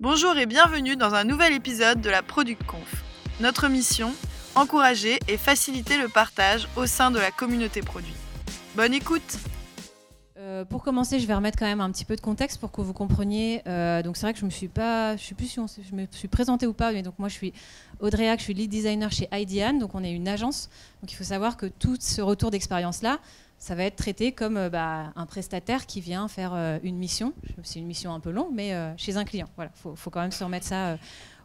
[0.00, 3.02] Bonjour et bienvenue dans un nouvel épisode de la Product Conf.
[3.40, 4.12] Notre mission
[4.54, 8.14] encourager et faciliter le partage au sein de la communauté produit.
[8.76, 9.38] Bonne écoute
[10.38, 12.80] euh, pour commencer, je vais remettre quand même un petit peu de contexte pour que
[12.80, 13.60] vous compreniez.
[13.66, 16.06] Euh, donc c'est vrai que je me suis pas, je sais plus si je me
[16.12, 17.52] suis présentée ou pas, mais donc moi je suis
[17.98, 20.70] Audrey Hack, je suis lead designer chez IDEAN, donc on est une agence.
[21.02, 23.18] Donc il faut savoir que tout ce retour d'expérience là,
[23.58, 27.32] ça va être traité comme euh, bah, un prestataire qui vient faire une mission.
[27.62, 29.48] C'est une mission un peu longue, mais chez un client.
[29.56, 30.96] Voilà, faut quand même se remettre ça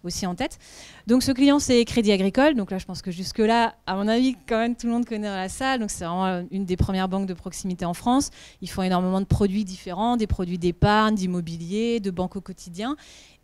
[0.04, 0.60] aussi en tête.
[1.08, 2.56] Donc ce client, c'est Crédit Agricole.
[2.56, 5.30] Donc là, je pense que jusque-là, à mon avis, quand même, tout le monde connaît
[5.30, 5.80] la salle.
[5.80, 8.30] Donc c'est vraiment une des premières banques de proximité en France.
[8.62, 12.96] Ils font énormément de produits différents, des produits d'épargne, d'immobilier, de banque au quotidien.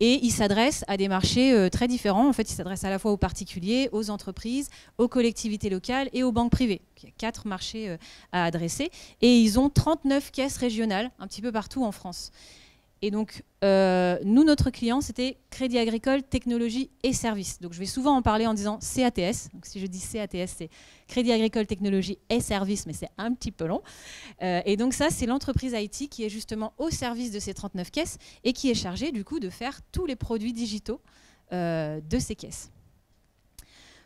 [0.02, 2.30] Et ils s'adressent à des marchés euh, très différents.
[2.30, 6.24] En fait, ils s'adressent à la fois aux particuliers, aux entreprises, aux collectivités locales et
[6.24, 6.82] aux banques privées.
[7.02, 7.98] Il y a quatre marchés euh,
[8.32, 8.92] à adresser.
[9.22, 12.32] Et ils ont 39 caisses régionales, un petit peu partout en France.
[13.02, 17.60] Et donc, euh, nous, notre client, c'était Crédit Agricole, Technologie et Services.
[17.62, 19.50] Donc, je vais souvent en parler en disant CATS.
[19.54, 20.70] Donc, si je dis CATS, c'est
[21.08, 23.82] Crédit Agricole, Technologie et Services, mais c'est un petit peu long.
[24.42, 27.90] Euh, et donc, ça, c'est l'entreprise IT qui est justement au service de ces 39
[27.90, 31.02] caisses et qui est chargée, du coup, de faire tous les produits digitaux
[31.54, 32.70] euh, de ces caisses.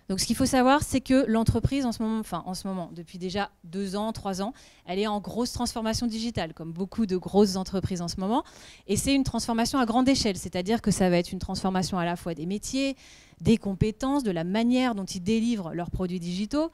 [0.09, 2.89] Donc ce qu'il faut savoir, c'est que l'entreprise en ce moment, enfin en ce moment,
[2.93, 4.53] depuis déjà deux ans, trois ans,
[4.85, 8.43] elle est en grosse transformation digitale, comme beaucoup de grosses entreprises en ce moment.
[8.87, 12.05] Et c'est une transformation à grande échelle, c'est-à-dire que ça va être une transformation à
[12.05, 12.97] la fois des métiers,
[13.39, 16.69] des compétences, de la manière dont ils délivrent leurs produits digitaux,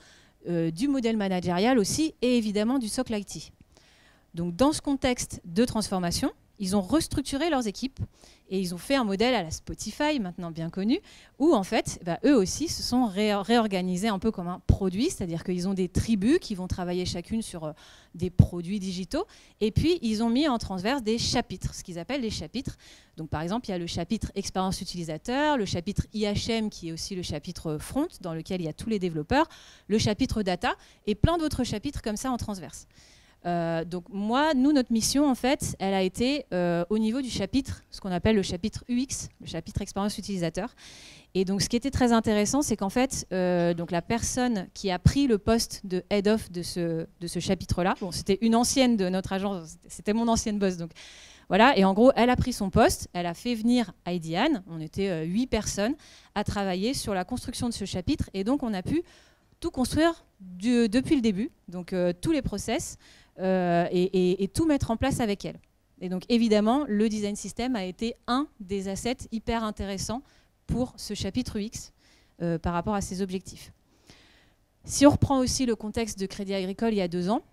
[0.47, 3.51] euh, du modèle managérial aussi, et évidemment du socle IT.
[4.33, 7.99] Donc dans ce contexte de transformation, ils ont restructuré leurs équipes
[8.49, 10.99] et ils ont fait un modèle à la Spotify, maintenant bien connu,
[11.37, 15.43] où en fait, bah, eux aussi se sont réorganisés un peu comme un produit, c'est-à-dire
[15.43, 17.71] qu'ils ont des tribus qui vont travailler chacune sur euh,
[18.15, 19.25] des produits digitaux,
[19.61, 22.75] et puis ils ont mis en transverse des chapitres, ce qu'ils appellent les chapitres.
[23.17, 26.91] Donc par exemple, il y a le chapitre expérience utilisateur, le chapitre IHM qui est
[26.91, 29.47] aussi le chapitre front, dans lequel il y a tous les développeurs,
[29.87, 32.87] le chapitre data, et plein d'autres chapitres comme ça en transverse.
[33.45, 37.29] Euh, donc moi, nous, notre mission, en fait, elle a été euh, au niveau du
[37.29, 40.75] chapitre, ce qu'on appelle le chapitre UX, le chapitre expérience utilisateur.
[41.35, 44.89] Et donc ce qui était très intéressant, c'est qu'en fait, euh, donc la personne qui
[44.91, 48.55] a pris le poste de head of de ce, de ce chapitre-là, bon, c'était une
[48.55, 50.91] ancienne de notre agence, c'était mon ancienne boss, donc
[51.47, 51.77] voilà.
[51.77, 55.25] Et en gros, elle a pris son poste, elle a fait venir Aidiane, on était
[55.25, 55.95] huit personnes,
[56.33, 59.03] à travailler sur la construction de ce chapitre, et donc on a pu
[59.59, 62.97] tout construire depuis le début, donc tous les process.
[63.39, 65.59] Euh, et, tout mettre en place avec elle.
[66.01, 70.21] Et donc évidemment, le design system a été un des assets hyper intéressants
[70.67, 71.91] pour ce chapitre UX
[72.41, 73.71] euh, par rapport à ses objectifs.
[74.83, 77.43] Si on reprend aussi le contexte de Crédit Agricole il y a deux ans,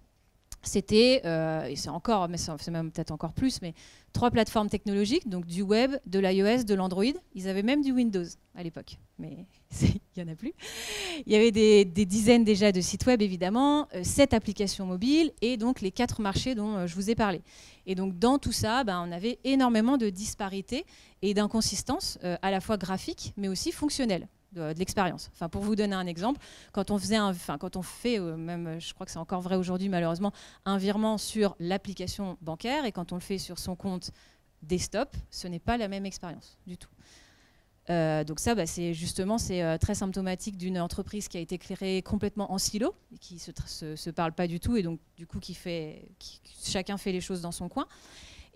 [0.69, 3.75] c'était, euh, et c'est encore, mais c'est même peut-être encore plus, mais
[4.13, 7.05] trois plateformes technologiques, donc du web, de l'iOS, de l'Android.
[7.35, 9.47] Ils avaient même du Windows à l'époque, mais
[9.83, 10.53] il n'y en a plus.
[11.27, 15.57] Il y avait des, dizaines déjà de sites web, évidemment, euh, sept applications mobiles et
[15.57, 17.43] donc les quatre marchés dont euh, je vous ai parlé.
[17.87, 20.85] Et donc dans tout ça, ben, on avait énormément de disparités
[21.23, 25.31] et d'inconsistances, à la fois graphiques, mais aussi fonctionnelles de, l'expérience.
[25.33, 26.41] Enfin, pour vous donner un exemple,
[26.73, 29.57] quand on faisait, enfin, quand on fait, euh, même, je crois que c'est encore vrai
[29.57, 30.33] aujourd'hui malheureusement,
[30.65, 34.11] un virement sur l'application bancaire et quand on le fait sur son compte
[34.63, 36.91] desktop, ce n'est pas la même expérience du tout.
[37.89, 41.57] Euh, donc ça, bah, c'est justement c'est euh, très symptomatique d'une entreprise qui a été
[41.57, 45.27] créée complètement en silo, qui se, se, se, parle pas du tout et donc du
[45.27, 47.87] coup qui fait, qui, chacun fait les choses dans son coin.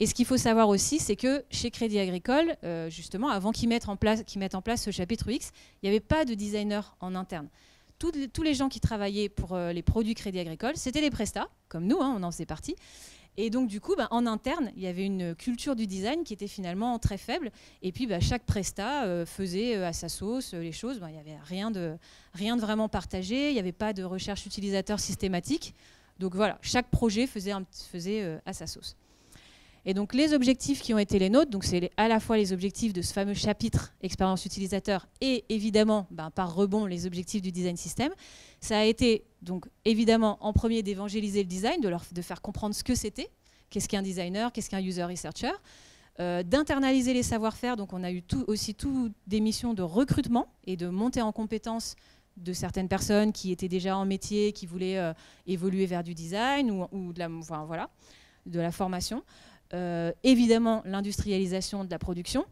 [0.02, 3.68] Et ce qu'il faut savoir aussi, c'est que chez Crédit Agricole, euh, justement, avant qu'ils
[3.68, 5.52] mettent, en place, ce chapitre X,
[5.82, 7.48] il n'y avait pas de designer en interne.
[7.98, 11.86] Tous les, gens qui travaillaient pour euh, les produits Crédit Agricole, c'était des prestats, comme
[11.86, 12.76] nous, hein, on en faisait partie.
[13.36, 16.32] Et donc, du coup, bah, en interne, il y avait une culture du design qui
[16.32, 17.52] était finalement très faible.
[17.82, 20.98] Et puis, bah, chaque prestat euh, faisait à sa sauce les choses.
[20.98, 21.98] Bah, il n'y avait rien de,
[22.32, 23.50] vraiment partagé.
[23.50, 25.74] Il n'y avait pas de recherche utilisateur systématique.
[26.18, 27.52] Donc voilà, chaque projet faisait
[28.46, 28.96] à sa sauce.
[29.86, 32.52] Et donc les objectifs qui ont été les nôtres, donc c'est à la fois les
[32.52, 37.50] objectifs de ce fameux chapitre expérience utilisateur et évidemment ben, par rebond les objectifs du
[37.50, 38.12] design system.
[38.60, 42.74] Ça a été donc évidemment en premier d'évangéliser le design, de, leur, de faire comprendre
[42.74, 43.30] ce que c'était,
[43.70, 45.52] qu'est-ce qu'un designer, qu'est-ce qu'un user researcher,
[46.18, 47.76] euh, d'internaliser les savoir-faire.
[47.76, 51.96] Donc on a eu aussi tout des missions de recrutement et de montée en compétences
[52.36, 55.14] de certaines personnes qui étaient déjà en métier, qui voulaient euh,
[55.46, 57.28] évoluer vers du design ou, de, la,
[57.64, 57.88] voilà,
[58.44, 59.22] de la formation.
[59.72, 62.44] Euh, évidemment l'industrialisation de la production,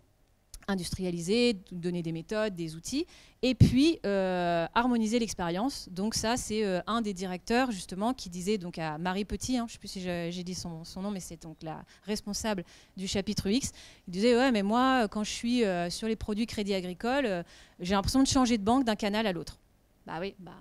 [0.69, 3.07] industrialiser, donner des méthodes, des outils,
[3.43, 5.89] et puis euh, harmoniser l'expérience.
[5.91, 9.65] Donc ça, c'est euh, un des directeurs justement qui disait donc à Marie Petit, hein,
[9.67, 12.65] je ne sais plus si j'ai dit son, nom, mais c'est donc la responsable
[12.97, 13.73] du chapitre X.
[14.07, 17.45] Il disait ouais, mais moi, quand je suis sur les produits Crédit Agricole,
[17.81, 19.59] j'ai l'impression de changer de banque d'un canal à l'autre.
[20.07, 20.53] Bah oui, bah.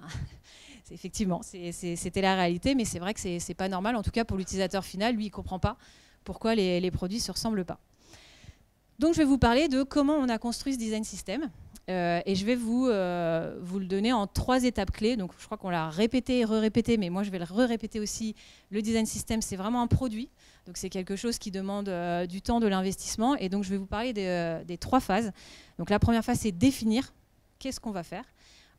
[0.92, 3.96] effectivement, c'était la réalité, mais c'est vrai que c'est pas normal.
[3.96, 5.78] En tout cas, pour l'utilisateur final, lui, il comprend pas
[6.28, 7.80] pourquoi les, produits se ressemblent pas.
[9.00, 11.50] Donc je vais vous parler de comment on a construit ce design system.
[11.90, 15.16] Euh, et je vais vous, euh, vous le donner en trois étapes clés.
[15.16, 18.36] Donc je crois qu'on l'a répété et re-répété, mais moi je vais le re-répéter aussi.
[18.72, 20.30] Le design system, c'est vraiment un produit.
[20.66, 23.38] Donc c'est quelque chose qui demande euh, du temps, de l'investissement.
[23.38, 25.32] Et donc je vais vous parler des, des trois phases.
[25.80, 27.14] Donc la première phase, c'est définir
[27.58, 28.26] qu'est-ce qu'on va faire.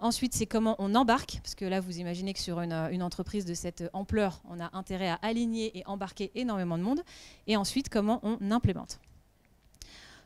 [0.00, 3.44] Ensuite, c'est comment on embarque, parce que là, vous imaginez que sur une, une, entreprise
[3.44, 7.02] de cette ampleur, on a intérêt à aligner et embarquer énormément de monde.
[7.48, 9.00] Et ensuite, comment on implémente.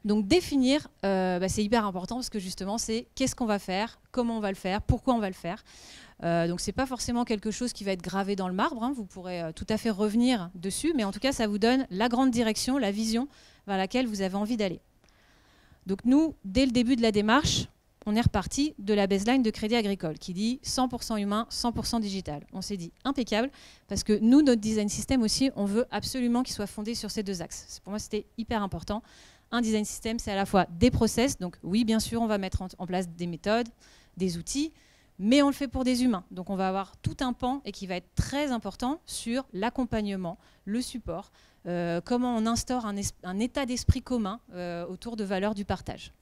[0.05, 4.01] Donc définir, euh, bah, c'est hyper important parce que justement, c'est qu'est-ce qu'on va faire,
[4.11, 5.65] comment on va le faire, pourquoi on va le faire.
[6.25, 8.83] Euh, donc c'est pas forcément quelque chose qui va être gravé dans le marbre.
[8.83, 8.93] Hein.
[8.95, 11.87] vous pourrez euh, tout à fait revenir dessus, mais en tout cas, ça vous donne
[11.91, 13.29] la grande direction, la vision
[13.67, 14.81] vers laquelle vous avez envie d'aller.
[15.87, 17.67] Donc nous, dès le début de la démarche,
[18.07, 22.43] on est reparti de la baseline de Crédit Agricole qui dit 100% humain, 100% digital.
[22.53, 23.51] On s'est dit impeccable
[23.89, 27.23] parce que nous, notre design system aussi, on veut absolument qu'il soit fondé sur ces
[27.23, 27.81] deux axes.
[27.83, 29.03] Pour moi, c'était hyper important.
[29.51, 32.39] Un design system, c'est à la fois des process, donc oui, bien sûr, on va
[32.39, 33.69] mettre en, place des méthodes,
[34.17, 34.73] des outils,
[35.19, 36.25] mais on le fait pour des humains.
[36.31, 40.39] Donc on va avoir tout un pan et qui va être très important sur l'accompagnement,
[40.65, 41.31] le support,
[41.67, 46.13] euh, comment on instaure un, état d'esprit commun euh, autour de valeurs du partage.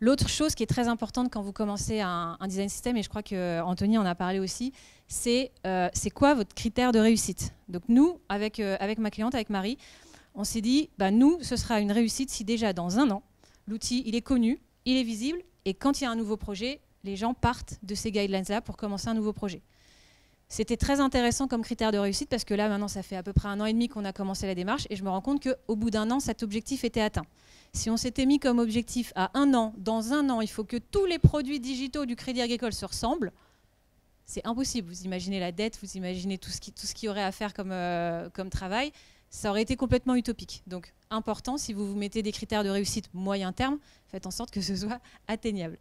[0.00, 3.22] L'autre chose qui est très importante quand vous commencez un, design system, et je crois
[3.22, 4.72] qu'Anthony en a parlé aussi,
[5.08, 7.52] c'est euh, quoi votre critère de réussite?
[7.68, 9.76] Donc nous, avec, avec ma cliente, avec Marie,
[10.34, 13.22] on s'est dit, bah, nous, ce sera une réussite si déjà dans un an,
[13.66, 16.80] l'outil, il est connu, il est visible, et quand il y a un nouveau projet,
[17.04, 19.62] les gens partent de ces guidelines-là pour commencer un nouveau projet.
[20.50, 23.32] C'était très intéressant comme critère de réussite parce que là, maintenant, ça fait à peu
[23.32, 25.42] près un an et demi qu'on a commencé la démarche et je me rends compte
[25.42, 27.24] qu'au bout d'un an, cet objectif était atteint.
[27.72, 30.76] Si on s'était mis comme objectif à un an, dans un an, il faut que
[30.76, 33.32] tous les produits digitaux du Crédit Agricole se ressemblent,
[34.26, 34.92] c'est impossible.
[34.92, 36.60] Vous imaginez la dette, vous imaginez tout ce
[36.94, 38.92] qu'il y aurait à faire comme, euh, comme travail
[39.30, 40.62] ça aurait été complètement utopique.
[40.66, 44.50] Donc, important, si vous vous mettez des critères de réussite moyen terme, faites en sorte
[44.50, 45.78] que ce soit atteignable.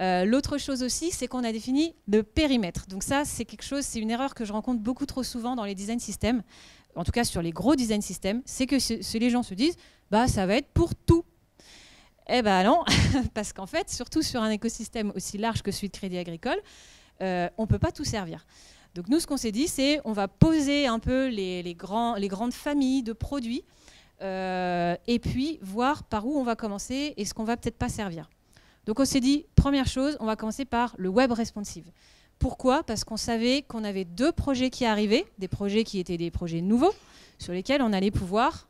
[0.00, 2.86] Euh, l'autre chose aussi, c'est qu'on a défini le périmètre.
[2.86, 5.64] Donc ça, c'est quelque chose, c'est une erreur que je rencontre beaucoup trop souvent dans
[5.64, 6.42] les design systems,
[6.94, 8.76] en tout cas sur les gros design systems, c'est que
[9.18, 9.76] les gens se disent,
[10.10, 11.24] bah ça va être pour tout.
[12.28, 12.84] Eh ben non,
[13.34, 16.60] parce qu'en fait, surtout sur un écosystème aussi large que celui de Crédit Agricole,
[17.22, 18.46] euh, on ne peut pas tout servir.
[18.94, 23.02] Donc nous, ce qu'on s'est dit, c'est on va poser un peu les, grandes familles
[23.02, 23.64] de produits
[24.20, 27.88] euh, et puis voir par où on va commencer et ce qu'on va peut-être pas
[27.88, 28.28] servir.
[28.88, 31.84] Donc on s'est dit, première chose, on va commencer par le web responsive.
[32.38, 32.82] Pourquoi?
[32.82, 36.62] Parce qu'on savait qu'on avait deux projets qui arrivaient, des projets qui étaient des projets
[36.62, 36.94] nouveaux,
[37.38, 38.66] sur lesquels on allait pouvoir,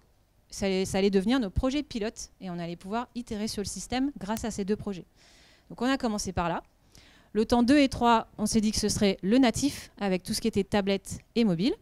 [0.50, 4.44] ça allait devenir nos projets pilotes, et on allait pouvoir itérer sur le système grâce
[4.44, 5.04] à ces deux projets.
[5.70, 6.64] Donc on a commencé par là.
[7.32, 10.34] Le temps 2 et 3, on s'est dit que ce serait le natif, avec tout
[10.34, 11.74] ce qui était tablette et mobile.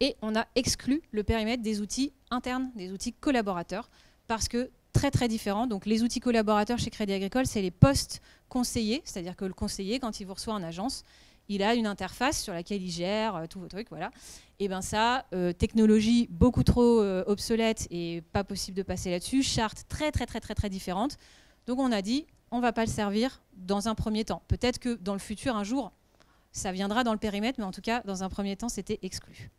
[0.00, 3.90] Et on a exclu le périmètre des outils internes, des outils collaborateurs,
[4.28, 5.66] parce que très très différents.
[5.66, 9.98] Donc les outils collaborateurs chez Crédit Agricole, c'est les postes conseillers, c'est-à-dire que le conseiller,
[9.98, 11.04] quand il vous reçoit en agence,
[11.48, 14.10] il a une interface sur laquelle il gère euh, tous vos trucs, voilà.
[14.58, 19.42] Et bien ça, euh, technologie beaucoup trop euh, obsolète et pas possible de passer là-dessus,
[19.42, 21.18] charte très très très très très différente.
[21.66, 24.42] Donc on a dit, on ne va pas le servir dans un premier temps.
[24.48, 25.92] Peut-être que dans le futur, un jour,
[26.52, 29.50] ça viendra dans le périmètre, mais en tout cas, dans un premier temps, c'était exclu.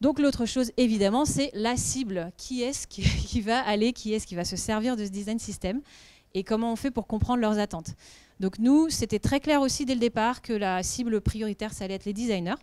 [0.00, 2.32] Donc l'autre chose, évidemment, c'est la cible.
[2.36, 5.80] Qui est-ce qui, va aller, qui est-ce qui va se servir de ce design system
[6.32, 7.94] et comment on fait pour comprendre leurs attentes.
[8.38, 11.94] Donc nous, c'était très clair aussi dès le départ que la cible prioritaire, ça allait
[11.94, 12.54] être les designers.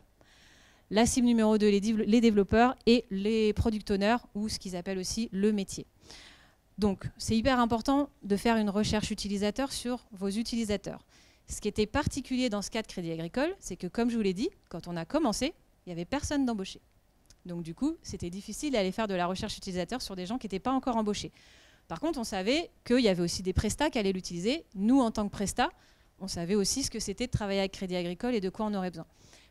[0.89, 5.27] La cible numéro 2, les développeurs et les product owners, ou ce qu'ils appellent aussi
[5.33, 5.85] le métier.
[6.77, 11.03] Donc, c'est hyper important de faire une recherche utilisateur sur vos utilisateurs.
[11.49, 14.21] Ce qui était particulier dans ce cas de Crédit Agricole, c'est que, comme je vous
[14.21, 15.53] l'ai dit, quand on a commencé,
[15.85, 16.79] il n'y avait personne d'embauché.
[17.47, 20.45] Donc, du coup, c'était difficile d'aller faire de la recherche utilisateur sur des gens qui
[20.45, 21.31] n'étaient pas encore embauchés.
[21.87, 24.65] Par contre, on savait qu'il y avait aussi des prestats qui allaient l'utiliser.
[24.75, 25.71] Nous, en tant que prestats,
[26.19, 28.73] on savait aussi ce que c'était de travailler avec Crédit Agricole et de quoi on
[28.73, 29.05] aurait besoin.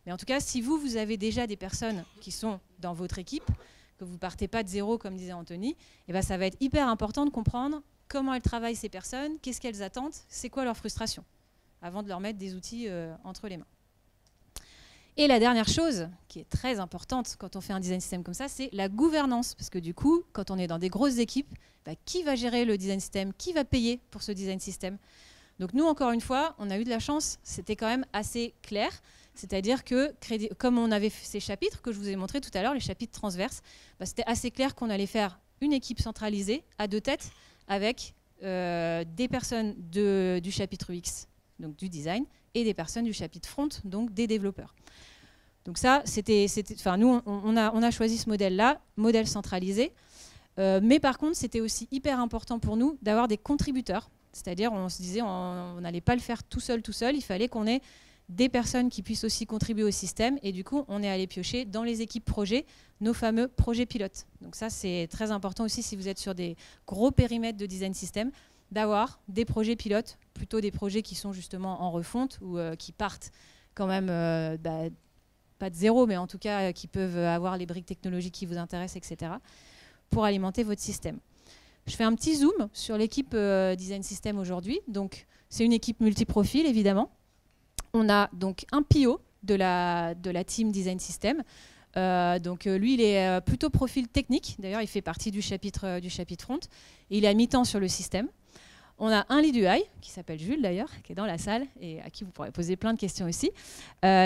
[0.05, 3.19] Mais en tout cas, si vous, vous avez déjà des personnes qui sont dans votre
[3.19, 3.51] équipe,
[3.99, 5.77] que vous partez pas de zéro, comme disait Anthony,
[6.09, 9.61] eh ben ça va être hyper important de comprendre comment elles travaillent ces personnes, qu'est-ce
[9.61, 11.25] qu'elles attendent, c'est quoi leur frustration,
[11.83, 13.67] avant de leur mettre des outils euh, entre les mains.
[15.19, 18.35] Et la dernière chose qui est très importante quand on fait un design system comme
[18.35, 19.55] ça, c'est la gouvernance.
[19.55, 21.55] Parce que du coup, quand on est dans des grosses équipes,
[21.87, 23.33] bah, qui va gérer le design system?
[23.39, 24.99] Qui va payer pour ce design system?
[25.59, 28.53] Donc nous, encore une fois, on a eu de la chance, c'était quand même assez
[28.63, 28.91] clair.
[29.35, 30.15] C'est-à-dire que,
[30.59, 33.19] comme on avait ces chapitres que je vous ai montrés tout à l'heure, les chapitres
[33.19, 33.63] transverses,
[33.99, 37.31] bah, c'était assez clair qu'on allait faire une équipe centralisée à deux têtes
[37.69, 41.27] avec euh, des personnes du chapitre X,
[41.59, 42.25] donc du design,
[42.57, 44.75] et des personnes du chapitre front, donc des développeurs.
[45.67, 49.93] Donc ça, c'était, enfin nous, on, a, choisi ce modèle-là, modèle centralisé.
[50.59, 54.09] Euh, mais par contre, c'était aussi hyper important pour nous d'avoir des contributeurs.
[54.33, 57.15] C'est-à-dire, on se disait, on n'allait pas le faire tout seul, tout seul.
[57.15, 57.83] Il fallait qu'on ait
[58.29, 60.39] des personnes qui puissent aussi contribuer au système.
[60.43, 62.65] Et du coup, on est allé piocher dans les équipes projets
[63.01, 64.27] nos fameux projets pilotes.
[64.41, 67.93] Donc ça, c'est très important aussi si vous êtes sur des gros périmètres de design
[67.93, 68.31] system,
[68.73, 72.93] d'avoir des projets pilotes, plutôt des projets qui sont justement en refonte ou euh, qui
[72.93, 73.31] partent
[73.75, 74.91] quand même, euh, bah,
[75.59, 78.47] pas de zéro, mais en tout cas euh, qui peuvent avoir les briques technologiques qui
[78.47, 79.33] vous intéressent, etc.,
[80.11, 81.19] pour alimenter votre système.
[81.87, 83.37] Je fais un petit zoom sur l'équipe
[83.77, 84.81] design system aujourd'hui.
[84.89, 87.11] Donc, c'est une équipe multiprofil, évidemment.
[87.93, 91.43] On a donc un PIO de la, de la team design system.
[91.95, 94.57] Donc lui, il est plutôt profil technique.
[94.59, 96.61] D'ailleurs, il fait partie du chapitre, du chapitre front.
[97.11, 98.29] Et il est à mi-temps sur le système.
[98.99, 102.01] On a un lead UI, qui s'appelle Jules d'ailleurs, qui est dans la salle et
[102.01, 103.51] à qui vous pourrez poser plein de questions aussi,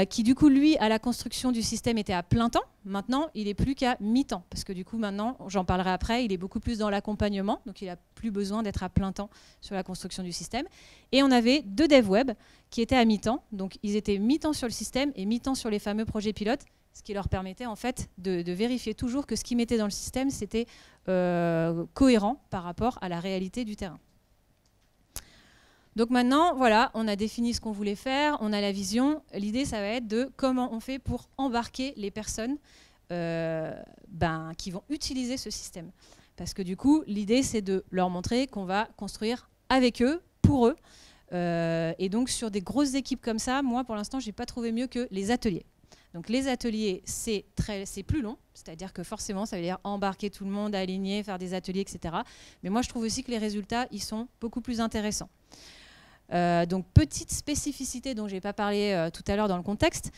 [0.09, 2.63] qui du coup, lui, à la construction du système, était à plein temps.
[2.85, 6.33] Maintenant, il est plus qu'à mi-temps, parce que du coup, maintenant, j'en parlerai après, il
[6.33, 9.29] est beaucoup plus dans l'accompagnement, donc il n'a plus besoin d'être à plein temps
[9.61, 10.67] sur la construction du système.
[11.11, 12.31] Et on avait deux devs web
[12.71, 15.81] qui étaient à mi-temps, donc ils étaient mi-temps sur le système et mi-temps sur les
[15.81, 19.57] fameux projets pilotes, ce qui leur permettait en fait de, vérifier toujours que ce qu'ils
[19.57, 20.67] mettaient dans le système, c'était
[21.09, 23.99] euh, cohérent par rapport à la réalité du terrain.
[25.97, 29.23] Donc maintenant, voilà, on a défini ce qu'on voulait faire, on a la vision.
[29.35, 32.57] L'idée, ça va être de comment on fait pour embarquer les personnes
[33.13, 33.75] euh,
[34.09, 35.91] ben, qui vont utiliser ce système.
[36.37, 40.69] Parce que du coup, l'idée, c'est de leur montrer qu'on va construire avec eux, pour
[40.69, 40.77] eux.
[41.33, 44.47] Euh, et donc, sur des grosses équipes comme ça, moi, pour l'instant, je n'ai pas
[44.47, 45.67] trouvé mieux que les ateliers.
[46.15, 47.45] Donc les ateliers, c'est
[48.07, 51.55] plus long, c'est-à-dire que forcément, ça veut dire embarquer tout le monde, aligner, faire des
[51.55, 52.17] ateliers, etc.
[52.63, 55.29] Mais moi, je trouve aussi que les résultats, ils sont beaucoup plus intéressants.
[56.33, 59.63] Euh, donc petite spécificité dont je n'ai pas parlé euh, tout à l'heure dans le
[59.63, 60.13] contexte,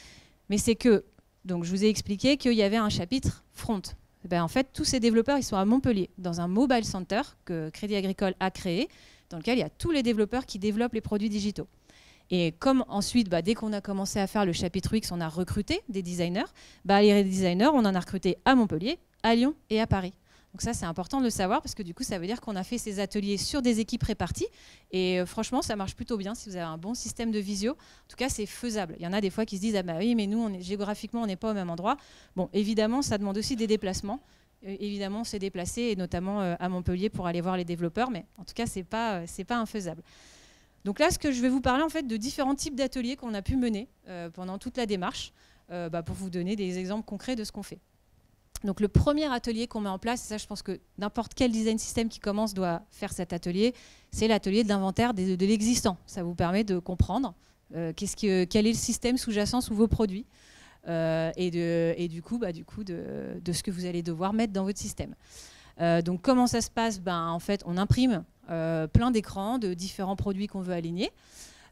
[0.51, 1.05] mais c'est que,
[1.45, 3.83] donc je vous ai expliqué qu'il y avait un chapitre front.
[4.25, 7.23] Eh ben, en fait, tous ces développeurs, ils sont à Montpellier, dans un mobile center
[7.45, 8.89] que Crédit Agricole a créé,
[9.31, 11.67] dans lequel il y a tous les développeurs qui développent les produits digitaux.
[12.31, 15.29] Et comme ensuite, bah, dès qu'on a commencé à faire le chapitre X, on a
[15.29, 16.45] recruté des designers,
[16.85, 20.15] bah, les designers, on en a recruté à Montpellier, à Lyon et à Paris.
[20.53, 22.57] Donc ça, c'est important de le savoir parce que du coup, ça veut dire qu'on
[22.57, 24.47] a fait ces ateliers sur des équipes réparties.
[24.91, 27.73] Et euh, franchement, ça marche plutôt bien si vous avez un bon système de visio.
[27.73, 28.95] En tout cas, c'est faisable.
[28.99, 30.53] Il y en a des fois qui se disent, ah bah oui, mais nous, on
[30.53, 31.97] est, géographiquement, on n'est pas au même endroit.
[32.37, 34.21] Bon, évidemment, ça demande aussi des déplacements.
[34.67, 38.11] Euh, évidemment, on s'est déplacé, et notamment euh, à Montpellier pour aller voir les développeurs.
[38.11, 40.03] Mais en tout cas, ce n'est pas, c'est pas infaisable.
[40.85, 43.33] Donc là, ce que je vais vous parler en fait de différents types d'ateliers qu'on
[43.35, 43.89] a pu mener
[44.35, 45.33] pendant toute la démarche,
[45.69, 47.79] bah, pour vous donner des exemples concrets de ce qu'on fait.
[48.65, 51.51] Donc le premier atelier qu'on met en place, et ça je pense que n'importe quel
[51.51, 53.75] design system qui commence doit faire cet atelier,
[54.11, 55.97] c'est l'atelier de l'inventaire de, l'existant.
[56.07, 57.35] Ça vous permet de comprendre
[57.75, 60.27] euh, que, quel est le système sous-jacent sous vos produits
[60.85, 64.53] et, de, et, du coup, bah, du coup de, ce que vous allez devoir mettre
[64.53, 65.15] dans votre système.
[66.05, 66.99] donc comment ça se passe?
[66.99, 71.13] Ben, En fait, on imprime euh, plein d'écrans de différents produits qu'on veut aligner.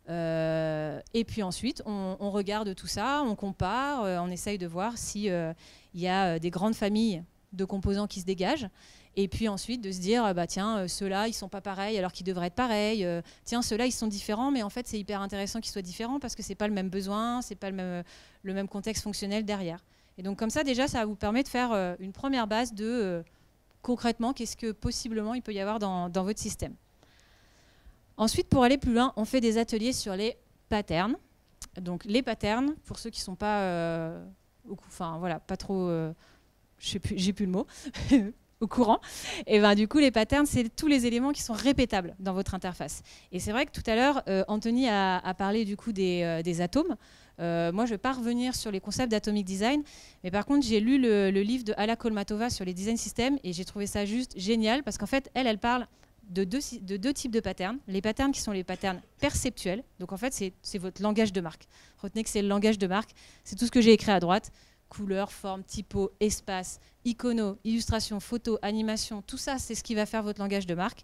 [0.08, 4.96] Euh, et puis ensuite, on, regarde tout ça, on compare, euh, on essaye de voir
[5.92, 8.68] s'il y a des grandes familles de composants qui se dégagent.
[9.16, 12.26] Et puis ensuite de se dire, bah tiens, ceux-là, ils sont pas pareils alors qu'ils
[12.26, 13.04] devraient être pareils.
[13.44, 16.36] tiens, ceux-là, ils sont différents, mais en fait, c'est hyper intéressant qu'ils soient différents parce
[16.36, 18.04] que c'est pas le même besoin, c'est pas le
[18.44, 19.84] même, contexte fonctionnel derrière.
[20.16, 23.24] Et donc comme ça, déjà, ça vous permet de faire une première base de
[23.82, 26.74] concrètement, qu'est-ce que possiblement il peut y avoir dans, votre système.
[28.16, 30.36] Ensuite, pour aller plus loin, on fait des ateliers sur les
[30.68, 31.16] patterns.
[31.80, 34.24] Donc les patterns, pour ceux qui ne sont pas, euh,
[34.86, 36.12] enfin voilà, pas trop, euh,
[36.78, 37.66] j'ai plus, le mot,
[38.60, 39.00] au courant.
[39.46, 42.54] Et ben du coup, les patterns, c'est tous les éléments qui sont répétables dans votre
[42.54, 43.02] interface.
[43.32, 46.96] Et c'est vrai que tout à l'heure, euh, Anthony a, parlé du coup des atomes.
[47.40, 49.82] Euh, moi, je ne vais pas revenir sur les concepts d'atomic design,
[50.22, 53.52] mais par contre, j'ai lu le, livre de Ala Kolmatova sur les design systems et
[53.52, 55.86] j'ai trouvé ça juste génial parce qu'en fait, elle, elle parle
[56.30, 57.78] de deux, de deux, types de patterns.
[57.86, 59.82] Les patterns qui sont les patterns perceptuels.
[59.98, 60.32] Donc en fait,
[60.62, 61.66] c'est votre langage de marque.
[61.98, 63.10] Retenez que c'est le langage de marque.
[63.44, 64.50] C'est tout ce que j'ai écrit à droite.
[64.88, 69.22] Couleur, forme, typo, espace, icono, illustration, photo, animation.
[69.22, 71.02] Tout ça, c'est ce qui va faire votre langage de marque.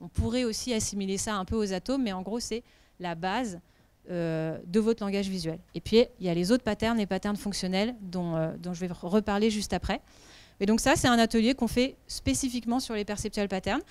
[0.00, 2.62] On pourrait aussi assimiler ça un peu aux atomes, mais en gros, c'est
[2.98, 3.60] la base
[4.08, 5.58] de votre langage visuel.
[5.74, 8.88] Et puis, il y a les autres patterns, les patterns fonctionnels dont, dont je vais
[8.90, 10.00] reparler juste après.
[10.60, 13.82] Et donc ça, c'est un atelier qu'on fait spécifiquement sur les perceptual patterns.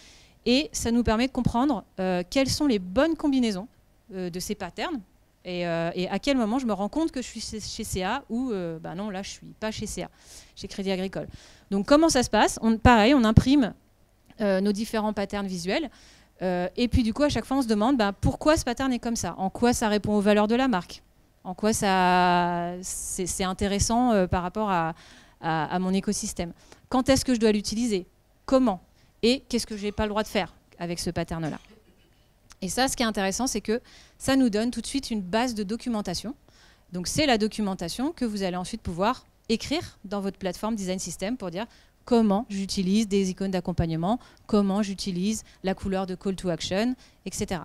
[0.47, 1.83] Et ça nous permet de comprendre
[2.31, 3.67] quelles sont les bonnes combinaisons
[4.09, 5.01] de ces patterns
[5.47, 8.51] euh, et, à quel moment je me rends compte que je suis chez CA ou
[8.51, 10.09] euh, bah non, là je suis pas chez CA,
[10.55, 11.27] chez Crédit Agricole.
[11.71, 12.59] Donc comment ça se passe?
[12.61, 13.73] On, Pareil, on imprime
[14.41, 15.89] euh, nos différents patterns visuels.
[16.41, 18.99] et puis du coup, à chaque fois, on se demande bah, pourquoi ce pattern est
[18.99, 19.35] comme ça?
[19.37, 21.01] En quoi ça répond aux valeurs de la marque?
[21.43, 26.51] En quoi ça c'est intéressant par rapport à mon écosystème?
[26.89, 28.05] Quand est-ce que je dois l'utiliser?
[28.45, 28.81] Comment?
[29.23, 31.59] Et qu'est-ce que je n'ai pas le droit de faire avec ce pattern-là?
[32.61, 33.81] Et ça, ce qui est intéressant, c'est que
[34.17, 36.35] ça nous donne tout de suite une base de documentation.
[36.91, 41.37] Donc c'est la documentation que vous allez ensuite pouvoir écrire dans votre plateforme Design System
[41.37, 41.65] pour dire
[42.05, 46.95] comment j'utilise des icônes d'accompagnement, comment j'utilise la couleur de call to action,
[47.25, 47.61] etc.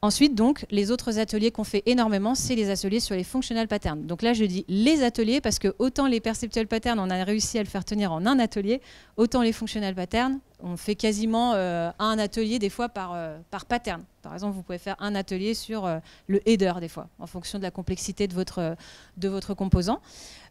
[0.00, 4.06] Ensuite, donc, les autres ateliers qu'on fait énormément, c'est les ateliers sur les functional patterns.
[4.06, 7.58] Donc là, je dis les ateliers parce que autant les perceptual patterns, on a réussi
[7.58, 8.80] à le faire tenir en un atelier,
[9.16, 13.66] autant les functional patterns, on fait quasiment euh, un atelier des fois par, euh, par
[13.66, 14.04] pattern.
[14.22, 17.58] Par exemple, vous pouvez faire un atelier sur euh, le header des fois, en fonction
[17.58, 18.76] de la complexité de votre,
[19.16, 20.00] de votre composant.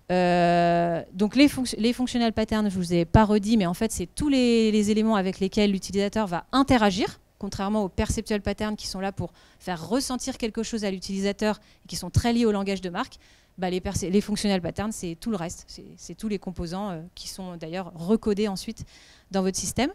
[0.10, 4.28] donc les, les functional patterns, je vous ai pas redit, mais en fait, c'est tous
[4.28, 9.12] les, les éléments avec lesquels l'utilisateur va interagir contrairement aux perceptual patterns qui sont là
[9.12, 12.90] pour faire ressentir quelque chose à l'utilisateur et qui sont très liés au langage de
[12.90, 13.18] marque,
[13.58, 15.66] bah les, les functional patterns, c'est tout le reste.
[15.98, 18.86] C'est tous les composants euh, qui sont d'ailleurs recodés ensuite
[19.32, 19.92] dans votre système.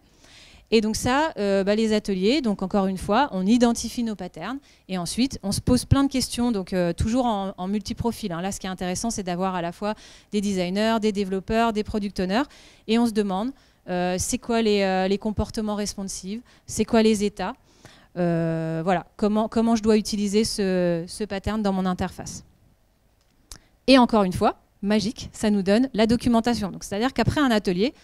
[0.74, 4.58] Et donc ça, euh, bah les ateliers, donc encore une fois, on identifie nos patterns
[4.88, 8.32] et ensuite on se pose plein de questions, donc euh, toujours en, en multiprofil.
[8.32, 8.40] Hein.
[8.40, 9.94] Là, ce qui est intéressant, c'est d'avoir à la fois
[10.32, 12.44] des designers, des développeurs, des product owners,
[12.88, 13.52] et on se demande
[13.86, 17.54] c'est quoi euh, les, comportements responsifs, c'est quoi les états?
[18.18, 22.44] Euh, voilà, comment, je dois utiliser ce, pattern dans mon interface?
[23.86, 26.72] Et encore une fois, magique, ça nous donne la documentation.
[26.80, 27.94] C'est-à-dire qu'après un atelier,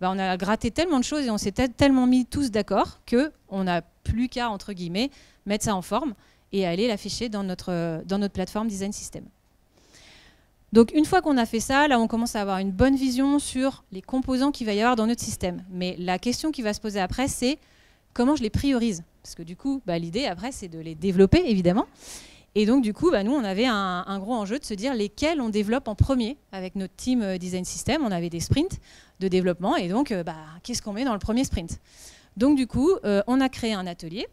[0.00, 3.64] bah, on a gratté tellement de choses et on s'est tellement mis tous d'accord qu'on
[3.64, 5.10] n'a plus qu'à, entre guillemets,
[5.46, 6.14] mettre ça en forme
[6.52, 9.24] et aller l'afficher dans notre, dans notre plateforme Design System.
[10.74, 13.38] Donc une fois qu'on a fait ça, là on commence à avoir une bonne vision
[13.38, 15.62] sur les composants qu'il va y avoir dans notre système.
[15.70, 17.60] Mais la question qui va se poser après, c'est
[18.12, 19.04] comment je les priorise?
[19.22, 21.86] Parce que du coup, bah, l'idée après, c'est de les développer, évidemment.
[22.56, 25.40] Et donc du coup, bah, nous, on avait un, gros enjeu de se dire lesquels
[25.40, 28.02] on développe en premier avec notre team euh, Design System.
[28.04, 28.80] On avait des sprints
[29.20, 31.78] de développement et donc, euh, bah, qu'est-ce qu'on met dans le premier sprint?
[32.36, 34.26] Donc du coup, euh, on a créé un atelier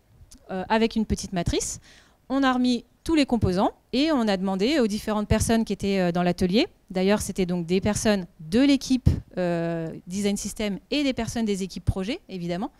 [0.68, 1.80] avec une petite matrice.
[2.28, 6.00] On a remis tous les composants et on a demandé aux différentes personnes qui étaient
[6.00, 11.14] euh, dans l'atelier, d'ailleurs c'était donc des personnes de l'équipe euh, Design System et des
[11.14, 12.72] personnes des équipes projet évidemment,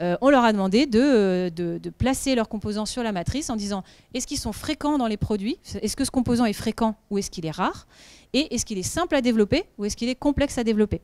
[0.00, 4.26] euh, on leur a demandé de, placer leurs composants sur la matrice en disant est-ce
[4.26, 5.58] qu'ils sont fréquents dans les produits?
[5.80, 7.86] Est-ce que ce composant est fréquent ou est-ce qu'il est rare?
[8.32, 11.00] Et est-ce qu'il est simple à développer ou est-ce qu'il est complexe à développer?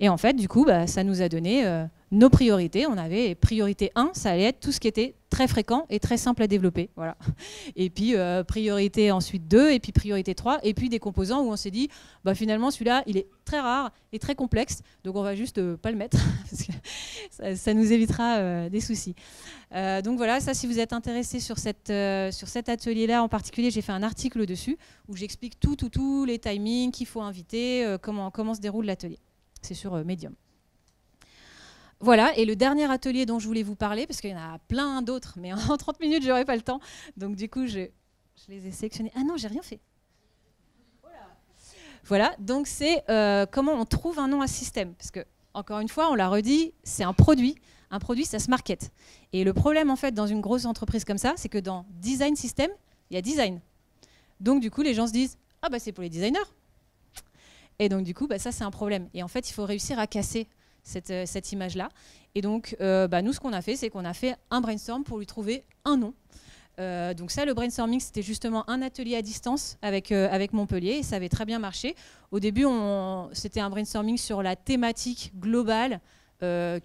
[0.00, 1.64] Et en fait, du coup, bah, ça nous a donné
[2.14, 2.86] nos priorités.
[2.86, 6.16] On avait priorité 1, ça allait être tout ce qui était très fréquent et très
[6.16, 6.90] simple à développer.
[6.94, 7.16] Voilà.
[7.76, 11.50] Et puis euh, priorité ensuite 2, et puis priorité 3, et puis des composants où
[11.50, 11.88] on s'est dit,
[12.24, 15.76] bah, finalement celui-là, il est très rare et très complexe, donc on va juste euh,
[15.76, 16.18] pas le mettre,
[16.50, 19.16] parce que ça, nous évitera euh, des soucis.
[20.04, 21.92] donc voilà, ça si vous êtes intéressé sur, cette,
[22.32, 26.24] sur cet atelier-là en particulier, j'ai fait un article dessus où j'explique tout, tout, tout,
[26.24, 29.18] les timings qu'il faut inviter, comment, comment se déroule l'atelier.
[29.62, 30.34] C'est sur Medium.
[32.00, 34.58] Voilà, et le dernier atelier dont je voulais vous parler, parce qu'il y en a
[34.68, 36.80] plein d'autres, mais en 30 minutes, je n'aurai pas le temps.
[37.16, 37.88] Donc du coup, je,
[38.48, 39.12] les ai sélectionnés.
[39.14, 39.80] Ah non, j'ai rien fait.
[42.06, 44.92] Voilà, donc c'est euh, comment on trouve un nom à système.
[44.94, 45.20] Parce que,
[45.54, 47.56] encore une fois, on l'a redit, c'est un produit.
[47.90, 48.90] Un produit, ça se market.
[49.32, 52.36] Et le problème, en fait, dans une grosse entreprise comme ça, c'est que dans design
[52.36, 52.70] system,
[53.08, 53.60] il y a design.
[54.40, 56.44] Donc, du coup, les gens se disent Ah, bah, c'est pour les designers.
[57.78, 59.08] Et donc, du coup, bah, ça, c'est un problème.
[59.14, 60.46] Et en fait, il faut réussir à casser
[61.10, 61.88] euh, cette, image-là.
[62.34, 65.02] Et donc, euh, bah, nous, ce qu'on a fait, c'est qu'on a fait un brainstorm
[65.02, 66.14] pour lui trouver un nom.
[66.78, 71.02] Euh, donc ça, le brainstorming, c'était justement un atelier à distance avec, avec Montpellier et
[71.02, 71.94] ça avait très bien marché.
[72.32, 72.66] Au début,
[73.32, 76.00] c'était un brainstorming sur la thématique globale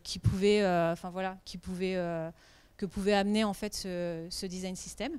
[0.04, 1.96] qui pouvait, enfin voilà, qui pouvait,
[2.78, 5.12] que pouvait amener en fait ce, design system.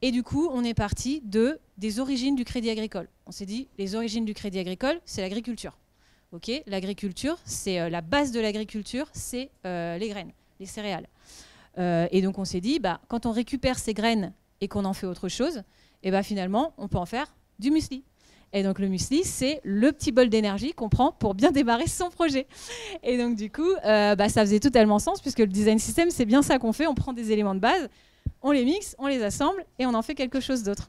[0.00, 3.08] Et du coup, on est parti de des origines du crédit agricole.
[3.26, 5.76] On s'est dit, les origines du crédit agricole, c'est l'agriculture.
[6.30, 11.06] Ok, l'agriculture, c'est euh, la base de l'agriculture, c'est euh, les graines, les céréales.
[11.78, 14.92] Euh, et donc on s'est dit, bah, quand on récupère ces graines et qu'on en
[14.92, 15.62] fait autre chose,
[16.02, 18.04] et bah, finalement, on peut en faire du muesli.
[18.52, 22.10] Et donc le muesli, c'est le petit bol d'énergie qu'on prend pour bien démarrer son
[22.10, 22.46] projet.
[23.02, 26.42] Et donc du coup, bah, ça faisait totalement sens puisque le design system, c'est bien
[26.42, 26.86] ça qu'on fait.
[26.86, 27.88] On prend des éléments de base,
[28.42, 30.88] on les mixe, on les assemble et on en fait quelque chose d'autre.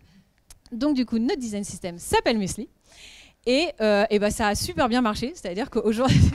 [0.74, 2.68] Donc du coup, notre design system s'appelle Musli.
[3.46, 6.20] Et, euh, bah, ça a super bien marché, c'est-à-dire qu'aujourd'hui...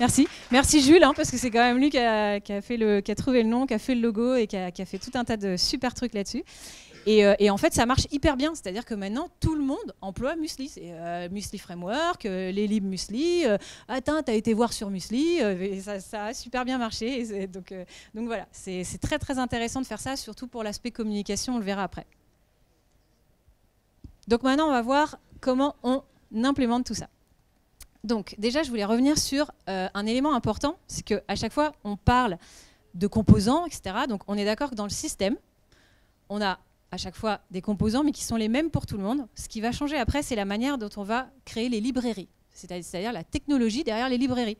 [0.00, 0.26] Merci.
[0.50, 3.48] Merci Jules, hein, parce que c'est quand même lui qui a, fait le, trouvé le
[3.48, 5.94] nom, qui a fait le logo et qui a, fait tout un tas de super
[5.94, 6.42] trucs là-dessus.
[7.06, 8.56] Euh, et, en fait, ça marche hyper bien.
[8.56, 10.72] C'est-à-dire que maintenant, tout le monde emploie Musli.
[10.78, 13.44] Euh, Musli Framework, les libres Musli.
[13.86, 15.38] attends, t'as été voir sur Musli.
[15.38, 17.46] et ça, a super bien marché.
[17.46, 17.72] donc,
[18.14, 21.54] donc voilà, c'est très très intéressant de faire ça, surtout pour l'aspect communication.
[21.54, 22.04] On le verra après.
[24.28, 26.02] Donc maintenant, on va voir comment on
[26.42, 27.08] implémente tout ça.
[28.02, 31.96] Donc déjà, je voulais revenir sur euh, un élément important, c'est qu'à chaque fois, on
[31.96, 32.38] parle
[32.94, 33.96] de composants, etc.
[34.08, 35.36] Donc on est d'accord que dans le système,
[36.28, 36.58] on a
[36.90, 39.26] à chaque fois des composants, mais qui sont les mêmes pour tout le monde.
[39.34, 43.12] Ce qui va changer après, c'est la manière dont on va créer les librairies, c'est-à-dire
[43.12, 44.58] la technologie derrière les librairies.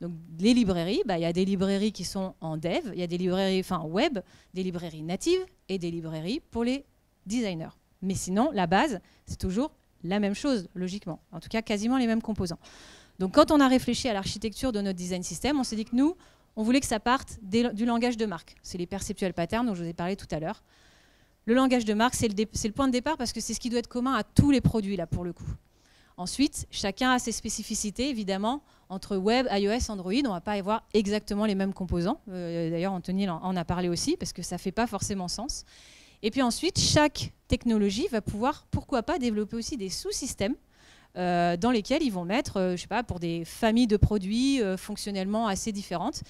[0.00, 3.02] Donc les librairies, bah, il y a des librairies qui sont en dev, il y
[3.02, 4.18] a des librairies enfin, web,
[4.52, 6.84] des librairies natives et des librairies pour les
[7.24, 7.70] designers.
[8.06, 9.72] Mais sinon, la base, c'est toujours
[10.04, 11.20] la même chose, logiquement.
[11.32, 12.58] En tout cas, quasiment les mêmes composants.
[13.18, 15.96] Donc quand on a réfléchi à l'architecture de notre design system, on s'est dit que
[15.96, 16.16] nous,
[16.54, 18.54] on voulait que ça parte du langage de marque.
[18.62, 20.62] C'est les perceptual patterns dont je vous ai parlé tout à l'heure.
[21.46, 23.80] Le langage de marque, c'est le, point de départ parce que c'est ce qui doit
[23.80, 25.48] être commun à tous les produits, là, pour le coup.
[26.16, 28.62] Ensuite, chacun a ses spécificités, évidemment.
[28.88, 32.20] Entre web, iOS, Android, on ne va pas avoir exactement les mêmes composants.
[32.30, 35.64] Euh, d'ailleurs, Anthony en a parlé aussi, parce que ça ne fait pas forcément sens.
[36.22, 40.54] Et puis ensuite, chaque technologie va pouvoir, pourquoi pas, développer aussi des sous-systèmes
[41.16, 44.62] euh, dans lesquels ils vont mettre, euh, je sais pas, pour des familles de produits
[44.62, 46.22] euh, fonctionnellement assez différentes.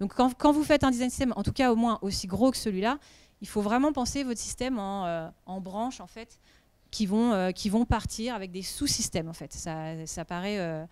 [0.00, 2.56] Donc quand, vous faites un design system, en tout cas au moins aussi gros que
[2.56, 2.98] celui-là,
[3.42, 6.40] il faut vraiment penser votre système en, en branches en fait,
[6.90, 9.52] qui vont, qui vont partir avec des sous-systèmes en fait.
[9.52, 10.86] Ça, ça paraît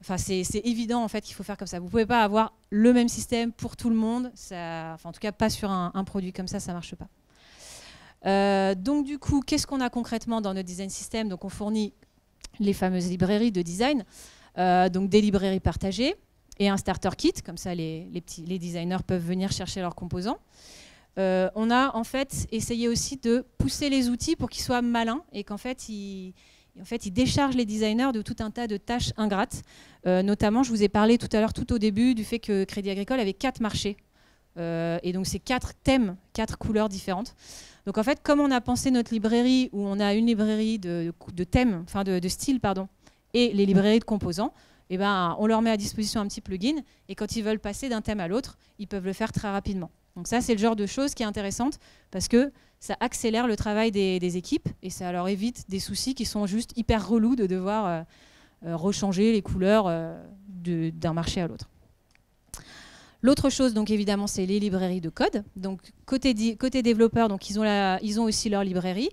[0.00, 1.78] Enfin, c'est évident en fait qu'il faut faire comme ça.
[1.78, 4.32] Vous pouvez pas avoir le même système pour tout le monde.
[4.34, 7.08] Ça, en tout cas, pas sur un, un produit comme ça, ça marche pas.
[8.26, 11.94] Euh, donc du coup, qu'est-ce qu'on a concrètement dans notre design system Donc on fournit
[12.58, 14.04] les fameuses librairies de design,
[14.58, 16.14] euh, donc des librairies partagées
[16.58, 20.38] et un starter kit, comme ça les, petits, les designers peuvent venir chercher leurs composants.
[21.18, 25.22] Euh, on a en fait essayé aussi de pousser les outils pour qu'ils soient malins
[25.32, 26.34] et qu'en fait ils,
[27.06, 29.62] déchargent les designers de tout un tas de tâches ingrates.
[30.04, 32.90] notamment, je vous ai parlé tout à l'heure, tout au début, du fait que Crédit
[32.90, 33.96] Agricole avait quatre marchés.
[34.56, 37.34] et donc, c'est quatre thèmes, quatre couleurs différentes.
[37.86, 41.12] Donc en fait, comme on a pensé notre librairie où on a une librairie de,
[41.44, 42.88] thèmes, enfin de, style, pardon,
[43.34, 44.52] et les librairies de composants,
[44.90, 47.88] eh ben, on leur met à disposition un petit plugin et quand ils veulent passer
[47.88, 49.90] d'un thème à l'autre, ils peuvent le faire très rapidement.
[50.16, 51.78] Donc ça, c'est le genre de choses qui est intéressante
[52.10, 56.24] parce que ça accélère le travail des, équipes et ça leur évite des soucis qui
[56.24, 58.02] sont juste hyper relous de devoir euh,
[58.66, 61.68] euh, rechanger les couleurs euh, d'un marché à l'autre.
[63.22, 65.44] L'autre chose, donc évidemment, c'est les librairies de code.
[65.56, 69.10] Donc côté, côté développeur, donc ils ont, ils ont aussi leur librairie.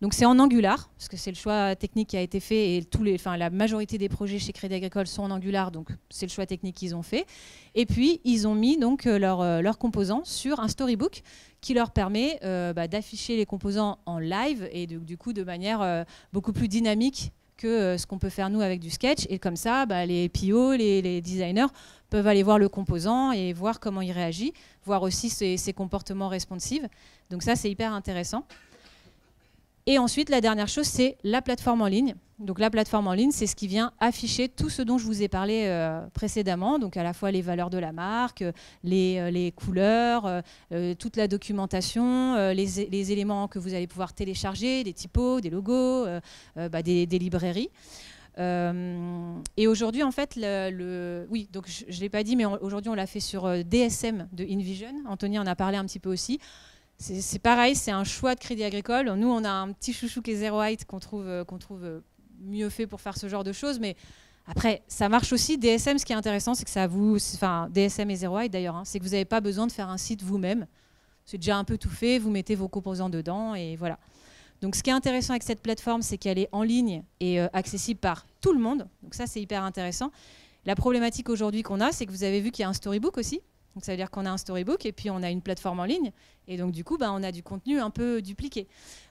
[0.00, 2.84] Donc c'est en Angular, parce que c'est le choix technique qui a été fait et
[2.84, 6.26] tous les, enfin, la majorité des projets chez Crédit Agricole sont en Angular, donc c'est
[6.26, 7.26] le choix technique qu'ils ont fait.
[7.74, 11.22] Et puis ils ont mis donc euh, leurs euh, composants sur un storybook
[11.60, 16.04] qui leur permet euh, bah, d'afficher les composants en live et du coup de manière
[16.32, 19.26] beaucoup plus dynamique que ce qu'on peut faire nous avec du sketch.
[19.28, 21.66] Et comme ça, bah, les PO, les, les designers
[22.10, 24.52] peuvent aller voir le composant et voir comment il réagit,
[24.84, 26.84] voir aussi ses, comportements responsifs.
[27.30, 28.44] Donc ça, c'est hyper intéressant.
[29.90, 32.14] Et ensuite, la dernière chose, c'est la plateforme en ligne.
[32.40, 35.22] Donc la plateforme en ligne, c'est ce qui vient afficher tout ce dont je vous
[35.22, 38.44] ai parlé euh, précédemment, donc à la fois les valeurs de la marque,
[38.84, 44.92] les, euh, couleurs, euh, toute la documentation, les, éléments que vous allez pouvoir télécharger, des
[44.92, 46.04] typos, des logos,
[46.54, 47.70] bah, des, librairies.
[48.38, 52.90] Euh, et aujourd'hui, en fait, le, oui, donc je ne l'ai pas dit, mais aujourd'hui,
[52.90, 54.94] on l'a fait sur euh, DSM de InVision.
[55.06, 56.38] Anthony en a parlé un petit peu aussi.
[56.98, 59.12] C'est pareil, c'est un choix de Crédit Agricole.
[59.12, 62.02] Nous, on a un petit chouchou qui est Zero Height qu'on trouve, euh, trouve
[62.40, 63.96] mieux fait pour faire ce genre de choses, mais
[64.46, 65.58] après, ça marche aussi.
[65.58, 68.82] DSM, ce qui est intéressant, c'est que ça vous, enfin DSM et Zero d'ailleurs, hein,
[68.84, 70.66] c'est que vous n'avez pas besoin de faire un site vous-même.
[71.26, 72.18] C'est déjà un peu tout fait.
[72.18, 73.98] Vous mettez vos composants dedans et voilà.
[74.62, 77.48] Donc ce qui est intéressant avec cette plateforme, c'est qu'elle est en ligne et euh,
[77.52, 78.88] accessible par tout le monde.
[79.02, 80.10] Donc ça, c'est hyper intéressant.
[80.64, 83.18] La problématique aujourd'hui qu'on a, c'est que vous avez vu qu'il y a un storybook
[83.18, 83.42] aussi.
[83.78, 85.84] Donc ça veut dire qu'on a un storybook et puis on a une plateforme en
[85.84, 86.10] ligne.
[86.48, 88.66] Et donc du coup, bah, on a du contenu un peu dupliqué.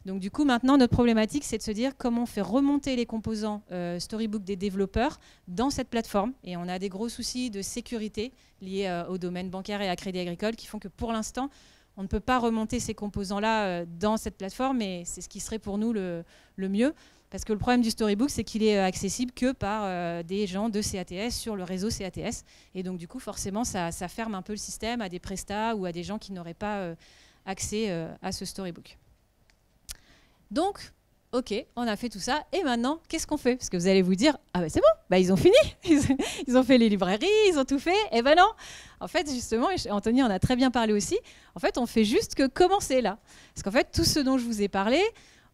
[0.05, 3.05] Donc du coup, maintenant, notre problématique, c'est de se dire comment on fait remonter les
[3.05, 6.33] composants euh, storybook des développeurs dans cette plateforme.
[6.43, 9.95] Et on a des gros soucis de sécurité liés euh, au domaine bancaire et à
[9.95, 11.49] Crédit Agricole qui font que pour l'instant,
[11.95, 15.39] on ne peut pas remonter ces composants-là euh, dans cette plateforme, mais c'est ce qui
[15.39, 16.25] serait pour nous le,
[16.57, 16.93] mieux.
[17.29, 20.81] Parce que le problème du storybook, c'est qu'il est accessible que par des gens de
[20.81, 22.45] CATS sur le réseau CATS.
[22.73, 25.85] Et donc, du coup, forcément, ça, ferme un peu le système à des prestats ou
[25.85, 26.93] à des gens qui n'auraient pas
[27.45, 27.89] accès
[28.21, 28.97] à ce storybook.
[30.51, 30.93] Donc,
[31.33, 33.55] ok, on a fait tout ça, et maintenant, qu'est-ce qu'on fait?
[33.57, 35.55] Parce que vous allez vous dire, ah ben c'est bon, bah, ils ont fini,
[36.47, 38.49] ils ont fait les librairies, ils ont tout fait, et ben non
[38.99, 41.19] En fait, justement, Anthony en a très bien parlé aussi,
[41.55, 43.17] en fait, on fait juste que commencer là.
[43.53, 45.01] Parce qu'en fait, tout ce dont je vous ai parlé,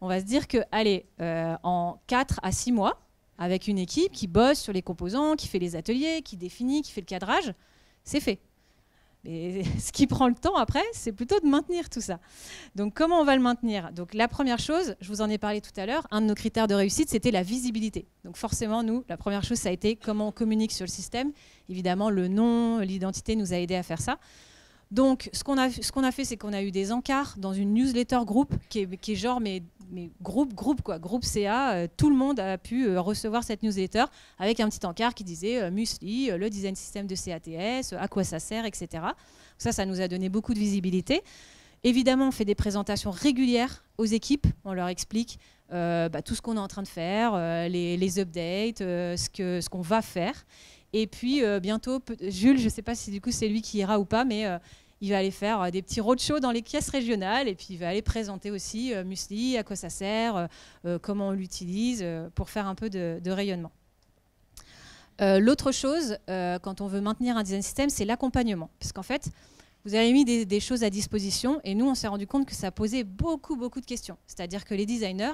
[0.04, 3.00] on va se dire que, allez, euh, en 4 à 6 mois,
[3.38, 6.92] avec une équipe qui bosse sur les composants, qui fait les ateliers, qui définit, qui
[6.92, 7.54] fait le cadrage,
[8.04, 8.40] c'est fait.
[9.24, 12.20] Mais ce qui prend le temps après, c'est plutôt de maintenir tout ça.
[12.76, 13.94] Donc comment on va le maintenir?
[13.94, 16.36] Donc la première chose, je vous en ai parlé tout à l'heure, un de nos
[16.36, 18.06] critères de réussite, c'était la visibilité.
[18.26, 21.32] Donc forcément, nous, la première chose, ça a été comment on communique sur le système.
[21.70, 24.20] Évidemment, le nom, l'identité nous a aidé à faire ça.
[24.94, 28.54] Donc, ce qu'on a, fait, c'est qu'on a eu des encarts dans une newsletter groupe
[28.70, 31.74] qui est, qui est genre, mais, mais, groupe, groupe, quoi, groupe CA.
[31.74, 34.06] Euh, tout le monde a pu euh, recevoir cette newsletter
[34.40, 38.24] avec un petit encart qui disait euh, Musli, le design system de CATS, à quoi
[38.24, 39.04] ça sert, etc.
[39.58, 41.22] Ça, ça nous a donné beaucoup de visibilité.
[41.84, 44.48] Évidemment, on fait des présentations régulières aux équipes.
[44.66, 47.36] On leur explique bah, tout ce qu'on est en train de faire,
[47.68, 50.46] les, les, updates, ce qu'on ce qu'on va faire.
[50.94, 54.00] Et puis bientôt, Jules, je ne sais pas si du coup c'est lui qui ira
[54.00, 54.46] ou pas, mais
[55.04, 57.78] il va aller faire euh, des petits roadshows dans les caisses régionales et puis il
[57.78, 60.48] va aller présenter aussi euh, Musli, à quoi ça sert,
[60.86, 63.72] euh, comment on l'utilise, pour faire un peu de, rayonnement.
[65.20, 68.70] L'autre chose, quand on veut maintenir un design system, c'est l'accompagnement.
[68.80, 69.30] Parce qu'en fait,
[69.86, 72.72] vous avez mis des, choses à disposition et nous, on s'est rendu compte que ça
[72.72, 74.18] posait beaucoup, beaucoup de questions.
[74.28, 75.34] C'est-à-dire que les designers,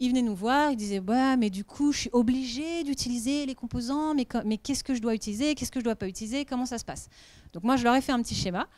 [0.00, 3.54] ils venaient nous voir, ils disaient bah, mais du coup, je suis obligé d'utiliser les
[3.54, 6.44] composants, mais, mais qu'est-ce que je dois utiliser, qu'est-ce que je ne dois pas utiliser,
[6.44, 7.08] comment ça se passe?
[7.52, 8.68] Donc moi, je leur ai fait un petit schéma.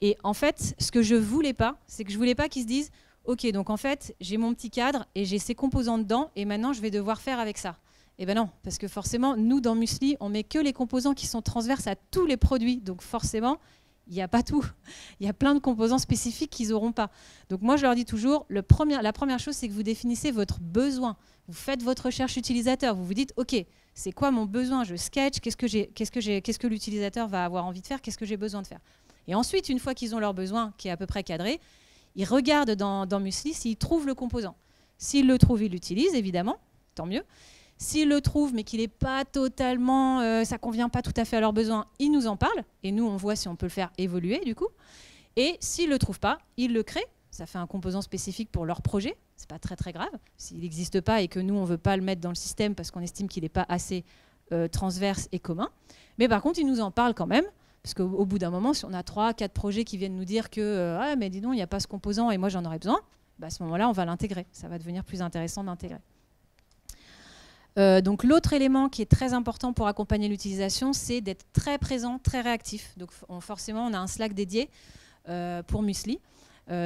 [0.00, 2.66] Et en fait, ce que je voulais pas, c'est que je voulais pas qu'ils se
[2.68, 2.90] disent
[3.24, 6.72] Ok, donc en fait, j'ai mon petit cadre et j'ai ces composants dedans, et maintenant
[6.72, 7.76] je vais devoir faire avec ça.
[8.18, 11.26] Eh ben non, parce que forcément, nous dans Musli, on met que les composants qui
[11.26, 12.78] sont transverses à tous les produits.
[12.78, 13.58] Donc forcément,
[14.06, 14.64] il n'y a pas tout.
[15.20, 17.10] Il y a plein de composants spécifiques qu'ils n'auront pas.
[17.48, 21.16] Donc moi, je leur dis toujours, la première chose, c'est que vous définissez votre besoin.
[21.48, 22.94] Vous faites votre recherche utilisateur.
[22.94, 23.56] Vous vous dites, OK,
[23.94, 24.84] c'est quoi mon besoin?
[24.84, 28.00] Je sketch, qu'est-ce que, que, qu'est-ce que l'utilisateur va avoir envie de faire?
[28.00, 28.80] Qu'est-ce que j'ai besoin de faire?
[29.28, 31.60] Et ensuite, une fois qu'ils ont leur besoin, qui est à peu près cadré,
[32.14, 34.56] ils regardent dans, dans Musli s'ils trouvent le composant.
[34.98, 36.58] S'ils le trouvent, ils l'utilisent, évidemment,
[36.94, 37.24] tant mieux.
[37.78, 41.36] S'ils le trouvent, mais qu'il n'est pas totalement, euh, ça convient pas tout à fait
[41.36, 42.64] à leurs besoins, ils nous en parlent.
[42.82, 44.68] Et nous, on voit si on peut le faire évoluer, du coup.
[45.36, 47.06] Et s'ils ne le trouvent pas, ils le créent.
[47.30, 49.14] Ça fait un composant spécifique pour leur projet.
[49.36, 50.08] C'est pas très très grave.
[50.38, 52.74] S'il n'existe pas et que nous, on ne veut pas le mettre dans le système
[52.74, 54.04] parce qu'on estime qu'il n'est pas assez
[54.52, 55.68] euh, transverse et commun.
[56.16, 57.44] Mais par contre, ils nous en parlent quand même.
[57.86, 60.50] Parce qu'au bout d'un moment, si on a trois, quatre projets qui viennent nous dire
[60.50, 62.64] que euh, ah, mais dis donc, il n'y a pas ce composant et moi j'en
[62.64, 62.98] aurais besoin,
[63.38, 64.44] bah, à ce moment-là, on va l'intégrer.
[64.50, 66.00] Ça va devenir plus intéressant d'intégrer.
[67.78, 72.18] Euh, donc l'autre élément qui est très important pour accompagner l'utilisation, c'est d'être très présent,
[72.18, 72.92] très réactif.
[72.96, 74.68] Donc forcément, on a un Slack dédié
[75.28, 76.18] euh, pour Musli.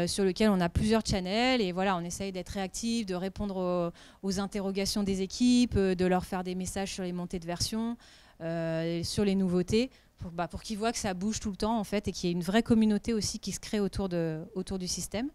[0.07, 4.29] sur lequel on a plusieurs channels et voilà, on essaye d'être réactif, de répondre aux,
[4.29, 7.97] aux, interrogations des équipes, de leur faire des messages sur les montées de version,
[8.39, 11.85] sur les nouveautés pour, bah, pour qu'ils voient que ça bouge tout le temps en
[11.85, 15.31] fait et qu'il y ait une vraie communauté aussi qui se crée autour du système.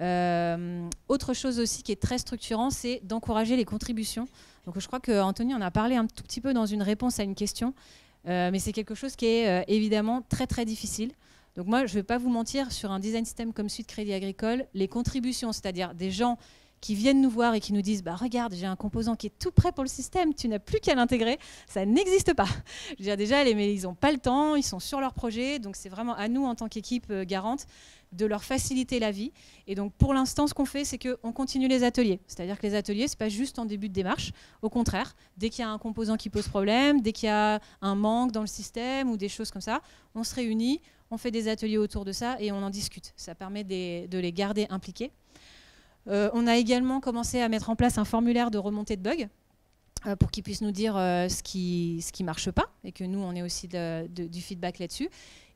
[0.00, 4.26] Euh, autre chose aussi qui est très structurant, c'est d'encourager les contributions.
[4.64, 7.22] Donc je crois qu'Anthony en a parlé un tout petit peu dans une réponse à
[7.22, 7.74] une question,
[8.26, 11.12] euh, mais c'est quelque chose qui est euh, évidemment très très difficile.
[11.56, 14.12] Donc moi, je ne vais pas vous mentir, sur un design system comme Suite Crédit
[14.12, 16.38] Agricole, les contributions, c'est-à-dire des gens
[16.80, 19.38] qui viennent nous voir et qui nous disent bah regarde j'ai un composant qui est
[19.38, 21.38] tout prêt pour le système tu n'as plus qu'à l'intégrer.
[21.66, 22.48] Ça n'existe pas.
[22.90, 25.58] Je veux dire déjà mais ils n'ont pas le temps ils sont sur leur projet
[25.58, 27.66] donc c'est vraiment à nous en tant qu'équipe euh, garante
[28.12, 29.32] de leur faciliter la vie.
[29.66, 32.20] Et donc pour l'instant ce qu'on fait c'est qu'on continue les ateliers.
[32.26, 34.32] C'est à dire que les ateliers c'est pas juste en début de démarche.
[34.62, 37.60] Au contraire dès qu'il y a un composant qui pose problème dès qu'il y a
[37.82, 39.80] un manque dans le système ou des choses comme ça
[40.14, 40.80] on se réunit
[41.12, 43.12] on fait des ateliers autour de ça et on en discute.
[43.16, 45.10] Ça permet de les garder impliqués
[46.06, 49.28] on a également commencé à mettre en place un formulaire de remontée de bugs
[50.06, 53.18] euh, pour qu'ils puissent nous dire euh, ce qui ne marche pas et que nous,
[53.18, 55.10] on ait aussi du feedback là-dessus.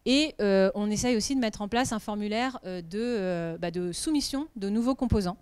[0.07, 4.69] Et on essaye aussi de mettre en place un formulaire de, bah, de soumission de
[4.69, 5.39] nouveaux composants.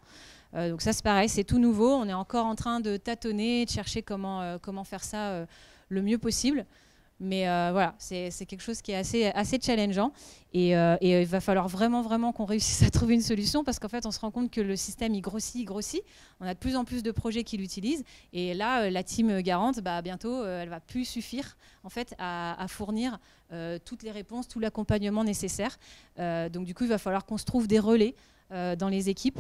[0.55, 1.91] donc ça, c'est pareil, c'est tout nouveau.
[1.91, 5.47] On est encore en train de tâtonner, de chercher comment, comment faire ça
[5.89, 6.65] le mieux possible.
[7.23, 10.13] Mais euh, voilà, c'est quelque chose qui est assez, assez challengeant.
[10.53, 13.79] Et, euh, et, il va falloir vraiment, vraiment qu'on réussisse à trouver une solution parce
[13.79, 16.03] qu'en fait, on se rend compte que le système, il grossit, il grossit.
[16.41, 18.03] On a de plus en plus de projets qui l'utilisent.
[18.33, 22.67] Et là, euh, la team garante, bah, bientôt, elle va plus suffire en fait, à
[22.69, 23.19] fournir
[23.85, 25.79] toutes les réponses, tout l'accompagnement nécessaire.
[26.17, 28.15] donc, du coup, il va falloir qu'on se trouve des relais
[28.51, 29.39] dans les équipes.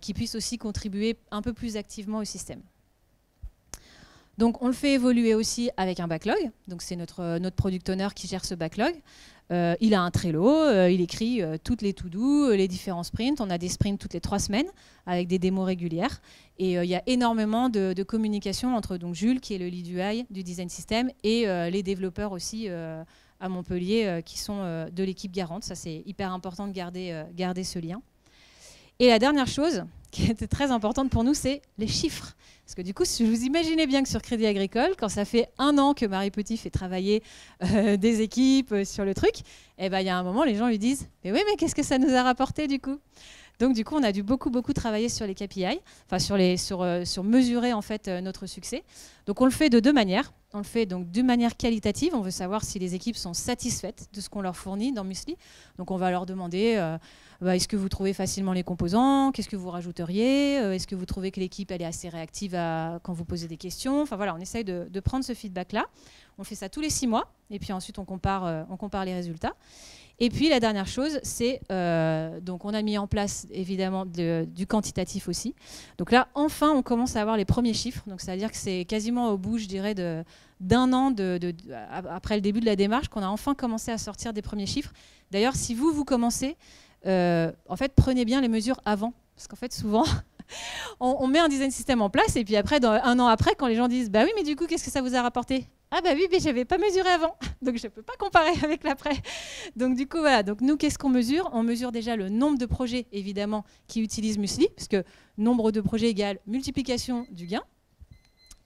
[0.00, 2.62] qui puissent aussi contribuer un peu plus activement au système.
[4.38, 6.38] Donc on le fait évoluer aussi avec un backlog.
[6.68, 8.94] Donc c'est notre, notre product owner qui gère ce backlog.
[9.50, 13.40] Euh, il a un Trello, euh, il écrit euh, toutes les to-do, les différents sprints.
[13.40, 14.66] On a des sprints toutes les trois semaines
[15.06, 16.20] avec des démos régulières.
[16.58, 20.26] Et il y a énormément de, communication entre donc, Jules, qui est le lead UI
[20.30, 25.62] du design system, et les développeurs aussi à Montpellier, qui sont de l'équipe garante.
[25.62, 28.02] Ça, c'est hyper important de garder, garder ce lien.
[28.98, 32.34] Et la dernière chose, qui était très importante pour nous, c'est les chiffres.
[32.64, 35.48] Parce que du coup, si vous imaginez bien que sur Crédit Agricole, quand ça fait
[35.58, 37.22] un an que Marie Petit fait travailler
[37.62, 39.36] euh, des équipes euh, sur le truc,
[39.78, 41.74] eh ben, il y a un moment, les gens lui disent Mais oui, mais qu'est-ce
[41.74, 42.98] que ça nous a rapporté du coup?
[43.58, 46.56] Donc du coup, on a dû beaucoup beaucoup travailler sur les KPI, enfin sur les
[46.56, 48.84] sur, euh, sur mesurer en fait notre succès.
[49.26, 50.32] Donc on le fait de deux manières.
[50.52, 52.14] On le fait donc d'une manière qualitative.
[52.14, 55.36] On veut savoir si les équipes sont satisfaites de ce qu'on leur fournit dans Musli.
[55.76, 56.76] Donc on va leur demander
[57.40, 59.30] bah, est-ce que vous trouvez facilement les composants?
[59.30, 60.58] Qu'est-ce que vous rajouteriez?
[60.58, 62.52] Euh, Est-ce que vous trouvez que l'équipe elle est assez réactive
[63.02, 64.02] quand vous posez des questions?
[64.02, 65.86] Enfin voilà, on essaye de, prendre ce feedback-là.
[66.38, 69.04] On fait ça tous les six mois et puis ensuite on compare, euh, on compare
[69.04, 69.54] les résultats.
[70.20, 74.66] Et puis la dernière chose, c'est euh, donc on a mis en place évidemment du
[74.66, 75.54] quantitatif aussi.
[75.96, 78.02] Donc là, enfin, on commence à avoir les premiers chiffres.
[78.08, 81.14] Donc c'est-à-dire que c'est quasiment au bout, je dirais, d'un an
[82.10, 84.92] après le début de la démarche qu'on a enfin commencé à sortir des premiers chiffres.
[85.30, 86.56] D'ailleurs, si vous vous commencez,
[87.06, 89.12] euh, en fait, prenez bien les mesures avant.
[89.36, 90.04] Parce qu'en fait, souvent,
[91.00, 93.76] on, met un design système en place et puis après, un an après, quand les
[93.76, 95.68] gens disent Bah oui, mais du coup, qu'est-ce que ça vous a rapporté?
[95.90, 98.84] Ah bah oui, mais j'avais pas mesuré avant, donc je ne peux pas comparer avec
[98.84, 99.16] l'après.
[99.74, 101.48] Donc du coup voilà, donc nous qu'est-ce qu'on mesure?
[101.54, 105.02] On mesure déjà le nombre de projets évidemment qui utilisent Musli, parce que
[105.38, 107.62] nombre de projets égale multiplication du gain.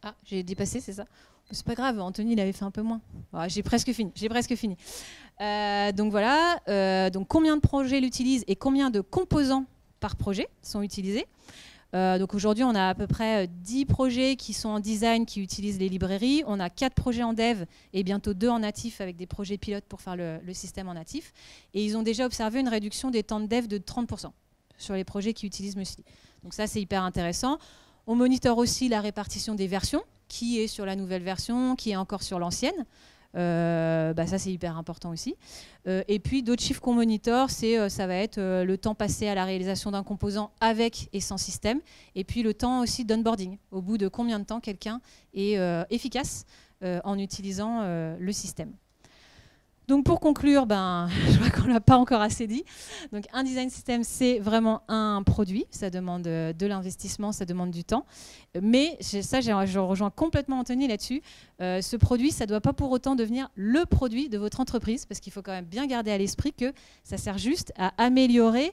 [0.03, 1.05] Ah, j'ai dépassé, c'est ça?
[1.51, 3.01] C'est pas grave, Anthony il avait fait un peu moins.
[3.49, 4.13] j'ai presque fini.
[4.15, 4.77] J'ai presque fini.
[5.41, 6.61] Euh, donc voilà.
[6.69, 9.67] Euh, donc combien de projets l'utilisent et combien de composants
[10.01, 11.27] par projet sont utilisés.
[11.95, 15.43] Euh, donc aujourd'hui, on a à peu près 10 projets qui sont en design, qui
[15.43, 16.43] utilisent les librairies.
[16.47, 19.85] On a 4 projets en dev et bientôt 2 en natif avec des projets pilotes
[19.85, 21.33] pour faire le, système en natif.
[21.75, 24.31] Et ils ont déjà observé une réduction des temps de dev de 30%
[24.79, 26.05] sur les projets qui utilisent Musli.
[26.43, 27.59] Donc ça, c'est hyper intéressant.
[28.07, 31.97] On monitore aussi la répartition des versions qui est sur la nouvelle version, qui est
[31.97, 32.87] encore sur l'ancienne.
[33.35, 35.37] Euh, bah ça c'est hyper important aussi.
[35.87, 39.29] Euh, et puis d'autres chiffres qu'on monitor, c'est euh, ça va être le temps passé
[39.29, 41.81] à la réalisation d'un composant avec et sans système,
[42.15, 43.59] et puis le temps aussi d'onboarding.
[43.71, 45.01] Au bout de combien de temps quelqu'un
[45.35, 45.59] est
[45.91, 46.45] efficace
[46.83, 47.83] en utilisant
[48.19, 48.73] le système.
[49.89, 52.65] Donc pour conclure, ben, je crois qu'on l'a pas encore assez dit.
[53.13, 55.67] Donc un design system, c'est vraiment un produit.
[55.71, 58.07] Ça demande euh, de l'investissement, ça demande du temps.
[58.61, 61.23] Mais ça, je rejoins complètement Anthony là-dessus.
[61.61, 65.07] Euh, ce produit, ça ne doit pas pour autant devenir le produit de votre entreprise,
[65.07, 68.73] parce qu'il faut quand même bien garder à l'esprit que ça sert juste à améliorer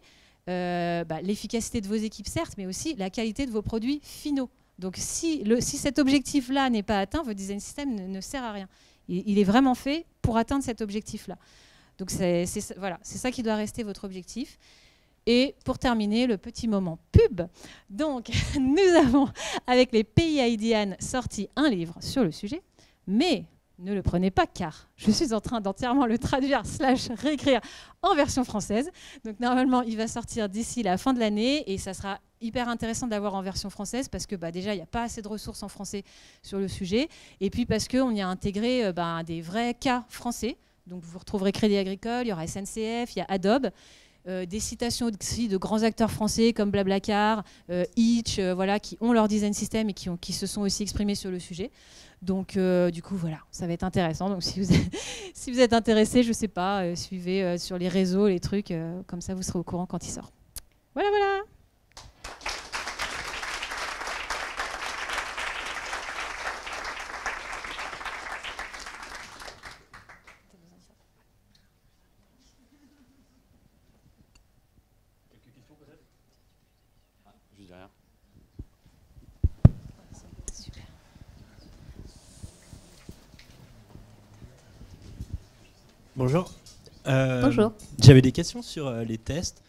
[0.49, 4.49] euh, bah, l'efficacité de vos équipes, certes, mais aussi la qualité de vos produits finaux.
[4.79, 8.51] Donc si, si cet objectif-là n'est pas atteint, votre design system ne, ne sert à
[8.51, 8.67] rien.
[9.09, 11.37] Il, est vraiment fait pour atteindre cet objectif-là.
[11.97, 14.57] Donc c'est ça qui doit rester votre objectif.
[15.25, 17.41] Et pour terminer, le petit moment pub.
[17.89, 19.27] Donc, nous avons,
[19.67, 22.61] avec les pays IDIAN, sorti un livre sur le sujet,
[23.05, 23.45] mais
[23.79, 27.61] ne le prenez pas car je suis en train d'entièrement le traduire slash réécrire
[28.01, 28.91] en version française.
[29.23, 33.07] Donc normalement, il va sortir d'ici la fin de l'année et ça sera hyper intéressant
[33.07, 35.63] d'avoir en version française parce que bah, déjà, il n'y a pas assez de ressources
[35.63, 36.03] en français
[36.43, 37.09] sur le sujet.
[37.39, 40.57] Et puis parce qu'on y a intégré euh, bah, des vrais cas français.
[40.87, 43.69] Donc vous retrouverez Crédit Agricole, il y aura SNCF, il y a Adobe.
[44.27, 49.13] Euh, des citations aussi de grands acteurs français comme Blablacar, euh, Itch, voilà, qui ont
[49.13, 51.71] leur design system et qui, se sont aussi exprimés sur le sujet.
[52.21, 54.29] Donc, euh, du coup, voilà, ça va être intéressant.
[54.29, 58.39] Donc, si vous êtes, intéressé, je sais pas, euh, suivez euh, sur les réseaux les
[58.39, 58.73] trucs,
[59.07, 60.31] comme ça vous serez au courant quand il sort.
[60.93, 61.48] Voilà, voilà.
[86.31, 86.51] Bonjour.
[87.07, 87.73] Euh, Bonjour.
[87.99, 89.63] J'avais des questions sur euh, les tests.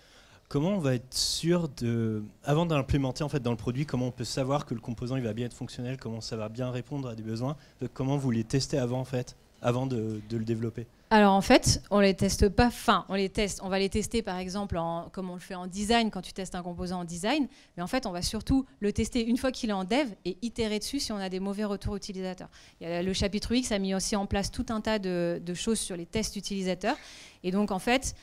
[0.51, 4.11] Comment on va être sûr de, avant d'implémenter en fait dans le produit, comment on
[4.11, 7.09] peut savoir que le composant il va bien être fonctionnel, comment ça va bien répondre
[7.09, 7.57] à des besoins,
[7.94, 11.99] comment vous les testez avant en fait, avant de le développer alors en fait, on
[11.99, 14.79] les teste pas fin, on les teste, on va les tester par exemple
[15.11, 17.89] comme on le fait en design quand tu testes un composant en design, mais en
[17.89, 21.01] fait on va surtout le tester une fois qu'il est en dev et itérer dessus
[21.01, 22.49] si on a des mauvais retours utilisateurs.
[22.80, 26.07] le chapitre X a mis aussi en place tout un tas de, choses sur les
[26.07, 26.97] tests utilisateurs
[27.43, 28.14] et donc en fait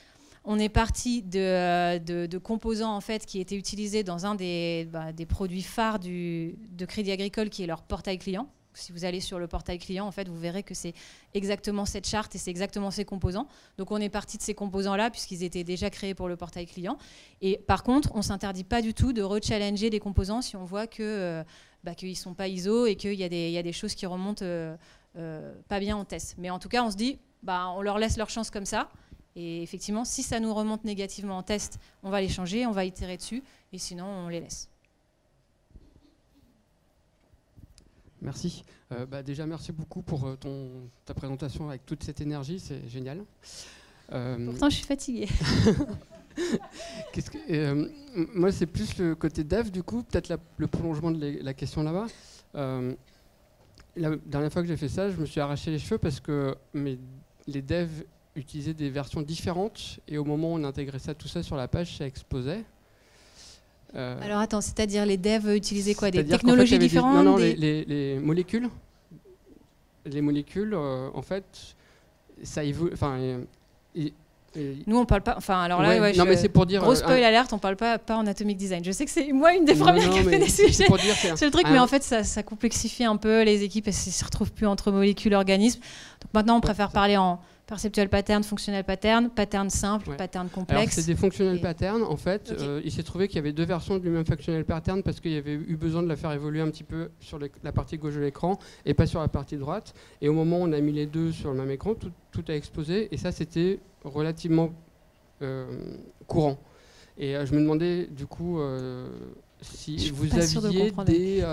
[0.46, 5.12] on est parti de, de, composants en fait qui étaient utilisés dans un des, bah,
[5.12, 8.48] des produits phares de Crédit Agricole, qui est leur portail client.
[8.78, 10.94] Si vous allez sur le portail client, en fait, vous verrez que c'est
[11.34, 13.48] exactement cette charte et c'est exactement ces composants.
[13.78, 16.98] Donc on est parti de ces composants-là puisqu'ils étaient déjà créés pour le portail client.
[17.42, 20.88] Et par contre, on s'interdit pas du tout de rechallenger des composants si on voit
[20.88, 21.44] que euh,
[21.84, 23.30] bah, qu'ils sont pas ISO et qu'il y a
[23.64, 24.76] des choses qui remontent euh,
[25.18, 26.36] euh, pas bien en test.
[26.38, 28.90] Mais en tout cas, on se dit, bah, on leur laisse leur chance comme ça.
[29.36, 32.86] Et effectivement, si ça nous remonte négativement en test, on va les changer, on va
[32.86, 34.68] itérer dessus, et sinon, on les laisse.
[38.22, 38.64] Merci.
[38.92, 42.88] Euh, bah, déjà, merci beaucoup pour euh, ton, ta présentation avec toute cette énergie, c'est
[42.90, 43.24] génial.
[44.14, 45.28] Euh, Pourtant, je suis fatiguée.
[47.14, 47.92] que,
[48.38, 52.08] moi, c'est plus le côté dev, du coup, peut-être le prolongement de la question là-bas.
[53.96, 56.56] la dernière fois que j'ai fait ça, je me suis arraché les cheveux parce que
[56.74, 57.00] mes,
[57.48, 58.04] les devs
[58.36, 61.68] utilisaient des versions différentes et au moment où on intégrait ça, tout ça sur la
[61.68, 62.64] page, ça explosait.
[63.96, 68.70] Euh, Alors attends, c'est-à-dire les devs utilisaient quoi Des technologies différentes Non, non, les, molécules.
[70.06, 71.76] Les molécules, euh, en fait,
[72.44, 72.92] ça évolue.
[72.94, 73.18] Enfin,
[74.88, 75.36] nous, on parle pas.
[75.38, 76.82] Enfin, alors là, non, mais c'est pour dire.
[76.82, 78.84] Gros euh, spoil alerte, on parle pas, pas en atomic design.
[78.84, 80.88] Je sais que c'est moi une des premières qui a fait des sujets.
[81.36, 84.10] C'est le truc, mais en fait, ça, ça, complexifie un peu les équipes et ça
[84.12, 85.82] se retrouve plus entre molécules, organismes.
[86.22, 90.96] Donc maintenant, on préfère parler en Perceptual pattern, functional pattern, pattern simple, pattern complexe.
[90.96, 92.02] C'est des functional patterns.
[92.02, 95.04] En fait, euh, il s'est trouvé qu'il y avait deux versions du même functional pattern
[95.04, 97.72] parce qu'il y avait eu besoin de la faire évoluer un petit peu sur la
[97.74, 99.94] partie gauche de l'écran et pas sur la partie droite.
[100.22, 102.54] Et au moment où on a mis les deux sur le même écran, tout, a
[102.54, 103.10] explosé.
[103.14, 104.70] Et ça, c'était relativement
[105.42, 106.58] euh, courant.
[107.18, 108.62] Et euh, je me demandais du coup
[109.60, 111.44] si vous aviez des,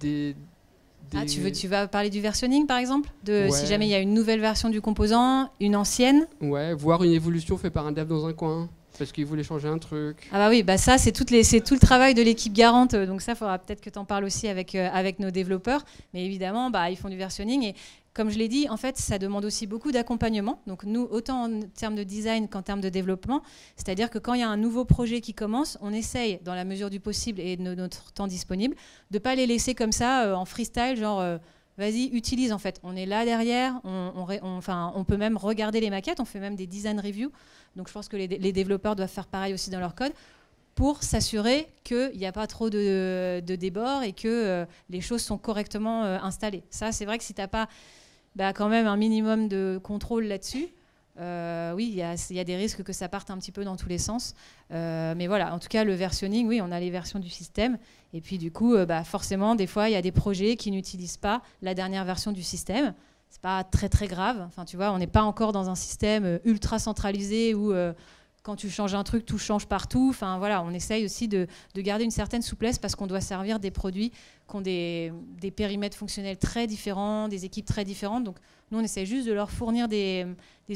[0.00, 0.36] des
[1.14, 3.94] ah, tu, veux, tu vas parler du versionning par exemple de, Si jamais il y
[3.94, 7.92] a une nouvelle version du composant, une ancienne Ouais, voir une évolution faite par un
[7.92, 10.28] dev dans un coin parce qu'il voulait changer un truc.
[10.32, 13.58] Ah bah oui, bah ça c'est tout le travail de l'équipe garante, donc ça faudra
[13.58, 16.96] peut-être que tu en parles aussi avec, euh, avec nos développeurs, mais évidemment bah, ils
[16.96, 17.74] font du versionning et
[18.14, 20.60] comme je l'ai dit, en fait, ça demande aussi beaucoup d'accompagnement.
[20.68, 23.42] Donc nous, autant en termes de design qu'en termes de développement,
[23.76, 26.64] c'est-à-dire que quand il y a un nouveau projet qui commence, on essaye, dans la
[26.64, 28.76] mesure du possible et de notre temps disponible,
[29.10, 31.38] de ne pas les laisser comme ça euh, en freestyle, genre euh,
[31.76, 32.78] vas-y, utilise en fait.
[32.84, 37.00] On est là derrière, on, peut même regarder les maquettes, on fait même des design
[37.00, 37.32] reviews.
[37.74, 40.12] Donc je pense que les, développeurs doivent faire pareil aussi dans leur code
[40.76, 45.22] pour s'assurer qu'il n'y a pas trop de, de débord et que euh, les choses
[45.22, 46.62] sont correctement installées.
[46.70, 47.68] Ça, c'est vrai que si tu n'as pas
[48.34, 50.68] bah, quand même un minimum de contrôle là-dessus.
[51.20, 51.96] Euh, oui, il
[52.36, 54.34] y, a des risques que ça parte un petit peu dans tous les sens.
[54.72, 57.78] Euh, mais voilà, en tout cas, le versionning, oui, on a les versions du système.
[58.12, 60.70] Et puis, du coup, euh, bah, forcément, des fois, il y a des projets qui
[60.70, 62.94] n'utilisent pas la dernière version du système.
[63.30, 64.42] C'est pas très, très grave.
[64.46, 67.72] Enfin, tu vois, on n'est pas encore dans un système ultra centralisé où
[68.44, 70.14] quand tu changes un truc, tout change partout.
[70.20, 74.10] Voilà, on essaye aussi de, garder une certaine souplesse parce qu'on doit servir des produits
[74.10, 75.12] qui ont des,
[75.56, 78.22] périmètres fonctionnels très différents, des équipes très différentes.
[78.22, 78.36] Donc
[78.70, 80.26] nous, on essaie juste de leur fournir des,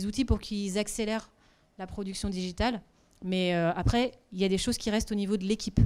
[0.07, 1.31] outils pour qu'ils accélèrent
[1.79, 2.81] la production digitale.
[3.23, 5.81] Mais euh, après, il y a des choses qui restent au niveau de l'équipe.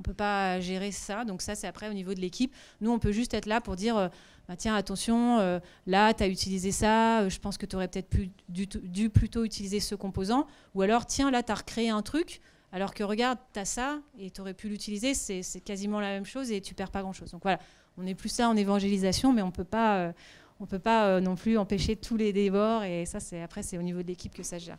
[0.00, 1.26] On peut pas gérer ça.
[1.26, 2.54] Donc ça, c'est après au niveau de l'équipe.
[2.80, 4.08] Nous, on peut juste être là pour dire, euh,
[4.48, 7.86] bah, tiens, attention, euh, là, tu as utilisé ça, euh, je pense que tu aurais
[7.86, 8.16] peut-être
[8.48, 10.46] dû, plutôt utiliser ce composant.
[10.74, 12.40] Ou alors, tiens, là, tu as recréé un truc,
[12.72, 16.24] alors que regarde, tu as ça et tu aurais pu l'utiliser, c'est quasiment la même
[16.24, 17.32] chose et tu perds pas grand-chose.
[17.32, 17.60] Donc voilà,
[17.98, 20.14] on est plus ça en évangélisation, mais on peut pas,
[20.60, 22.84] on peut pas non plus empêcher tous les débords.
[22.84, 24.78] Et ça, après, c'est au niveau de l'équipe que ça se gère.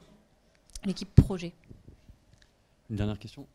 [0.84, 1.54] L'équipe projet.
[2.90, 3.46] Une dernière question?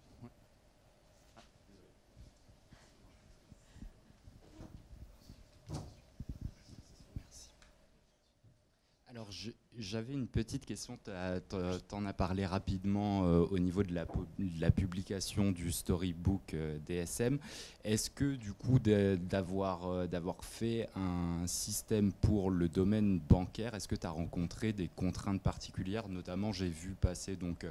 [9.16, 9.30] Alors,
[9.78, 10.98] j'avais une petite question.
[11.06, 14.04] Tu en as parlé rapidement euh, au niveau de la,
[14.60, 17.38] la, publication du storybook euh, DSM.
[17.82, 23.94] Est-ce que, du coup, euh, d'avoir fait un système pour le domaine bancaire, est-ce que
[23.94, 26.10] tu as rencontré des contraintes particulières?
[26.10, 27.64] Notamment, j'ai vu passer donc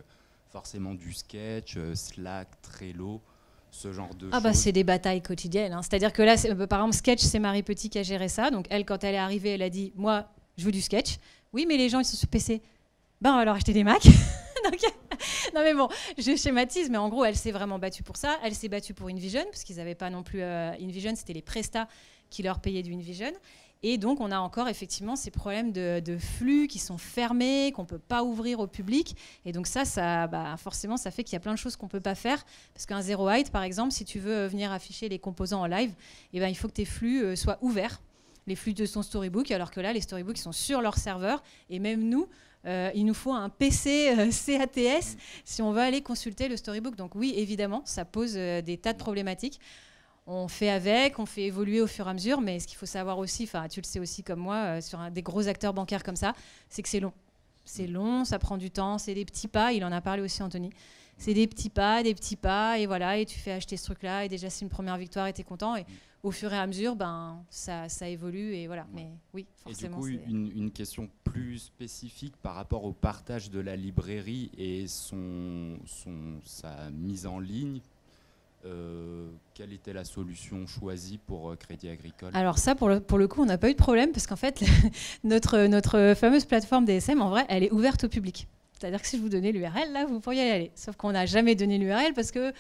[0.50, 3.22] forcément du sketch, Slack, Trello
[3.70, 5.74] ce genre de ah bah c'est des batailles quotidiennes.
[5.74, 5.82] Hein.
[5.84, 8.50] C'est-à-dire que là, par exemple, Sketch, c'est Marie Petit qui a géré ça.
[8.50, 11.18] Donc elle, quand elle est arrivée, elle a dit, moi, je veux du sketch.
[11.54, 12.62] Oui, mais les gens, ils sont sur PC.
[13.22, 14.04] Ben, on va leur acheter des Mac.
[15.54, 15.88] non, mais bon,
[16.18, 18.38] je schématise, mais en gros, elle s'est vraiment battue pour ça.
[18.44, 21.42] Elle s'est battue pour InVision, parce qu'ils n'avaient pas non plus euh, InVision, c'était les
[21.42, 21.88] prestats
[22.30, 23.32] qui leur payaient du InVision.
[23.84, 27.88] Et donc, on a encore effectivement ces problèmes de, flux qui sont fermés, qu'on ne
[27.88, 29.16] peut pas ouvrir au public.
[29.46, 31.86] Et donc, ça, ça bah, forcément, ça fait qu'il y a plein de choses qu'on
[31.86, 32.44] ne peut pas faire.
[32.74, 35.94] Parce qu'un zero height, par exemple, si tu veux venir afficher les composants en live,
[36.34, 38.02] eh ben, il faut que tes flux euh, soient ouverts
[38.48, 41.44] les flux de son storybook, alors que là, les storybooks sont sur leur serveur.
[41.70, 42.28] Et même nous,
[42.66, 46.96] il nous faut un PC CATS si on veut aller consulter le storybook.
[46.96, 49.60] Donc oui, évidemment, ça pose des tas de problématiques
[50.28, 52.86] on fait avec, on fait évoluer au fur et à mesure, mais ce qu'il faut
[52.86, 56.16] savoir aussi, enfin tu le sais aussi comme moi, sur des gros acteurs bancaires comme
[56.16, 56.34] ça,
[56.70, 57.14] c'est que c'est long.
[57.64, 60.42] C'est long, ça prend du temps, c'est des petits pas, il en a parlé aussi
[60.42, 60.72] Anthony.
[61.18, 64.26] C'est des petits pas, des petits pas, et voilà, et tu fais acheter ce truc-là,
[64.26, 65.86] et déjà c'est une première victoire, et tu es content, et
[66.26, 68.88] au fur et à mesure, ben, ça, ça évolue, et voilà.
[68.94, 70.06] Mais oui, forcément.
[70.06, 74.52] Et du coup, une, une, question plus spécifique par rapport au partage de la librairie
[74.58, 77.80] et son, son, sa mise en ligne
[78.66, 82.32] euh, quelle était la solution choisie pour euh, Crédit Agricole?
[82.34, 84.36] Alors ça, pour le, pour le coup, on n'a pas eu de problème parce qu'en
[84.36, 84.64] fait,
[85.24, 88.48] notre, notre fameuse plateforme DSM, en vrai, elle est ouverte au public.
[88.74, 90.72] C'est-à-dire que si je vous donnais l'URL, là, vous pourriez y aller.
[90.74, 92.54] Sauf qu'on n'a jamais donné l'URL parce que,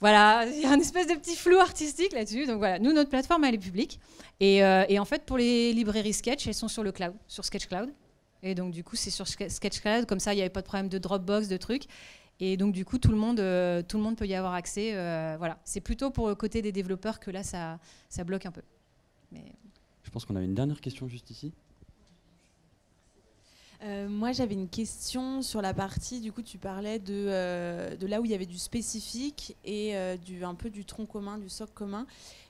[0.00, 2.46] voilà, il y a un espèce de petit flou artistique là-dessus.
[2.46, 4.00] Donc voilà, nous, notre plateforme, elle est publique.
[4.40, 7.66] Et, euh, en fait, pour les librairies Sketch, elles sont sur le cloud, sur Sketch
[7.66, 7.90] Cloud.
[8.42, 10.06] Et donc, du coup, c'est sur Sketch Cloud.
[10.06, 11.84] Comme ça, il n'y avait pas de problème de Dropbox, de trucs.
[12.40, 14.92] Et donc, du coup, tout le monde, euh, tout le monde peut y avoir accès.
[14.94, 15.58] Euh, voilà.
[15.64, 17.78] C'est plutôt pour le côté des développeurs que là, ça,
[18.08, 18.62] ça bloque un peu.
[19.30, 19.44] Mais...
[20.02, 21.52] Je pense qu'on a une dernière question juste ici.
[23.82, 28.20] Euh, moi, j'avais une question sur la partie, du coup, tu parlais de, de là
[28.20, 31.72] où il y avait du spécifique et du, un peu du tronc commun, du socle
[31.74, 32.06] commun.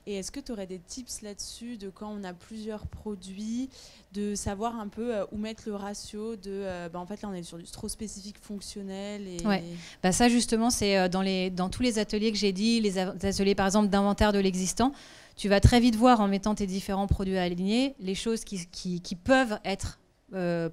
[0.07, 3.69] Et est-ce que tu aurais des tips là-dessus de quand on a plusieurs produits,
[4.13, 6.49] de savoir un peu euh, où mettre le ratio de.
[6.49, 9.27] Euh, bah, en fait, là, on est sur du trop spécifique fonctionnel.
[9.27, 9.45] Et...
[9.45, 9.63] Ouais.
[10.01, 13.67] Bah, ça, justement, c'est euh, dans, tous les ateliers que j'ai dit, les ateliers par
[13.67, 14.91] exemple d'inventaire de l'existant.
[15.35, 19.59] Tu vas très vite voir en mettant tes différents produits alignés les choses qui peuvent
[19.63, 20.00] être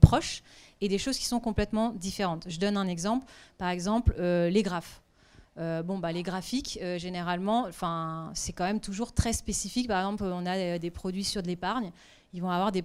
[0.00, 0.42] proches
[0.80, 2.44] et des choses qui sont complètement différentes.
[2.48, 3.26] Je donne un exemple.
[3.58, 5.00] Par exemple, les graphes.
[5.58, 7.66] Euh, bon, bah, les graphiques, euh, généralement,
[8.34, 9.88] c'est quand même toujours très spécifique.
[9.88, 11.90] Par exemple, on a euh, des produits sur de l'épargne.
[12.34, 12.82] Ils vont avoir des,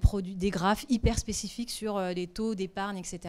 [0.49, 3.19] graphes hyper spécifiques sur les taux d'épargne, etc.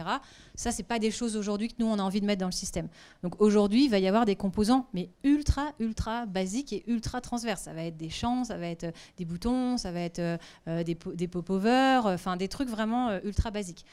[0.55, 2.53] Ça, c'est pas des choses aujourd'hui que nous, on a envie de mettre dans le
[2.53, 2.87] système.
[3.21, 7.63] Donc aujourd'hui, il va y avoir des composants, mais ultra, ultra basiques et ultra transverses.
[7.63, 11.27] Ça va être des champs, ça va être des boutons, ça va être des, des
[11.27, 13.85] pop-overs, enfin des trucs vraiment ultra basiques.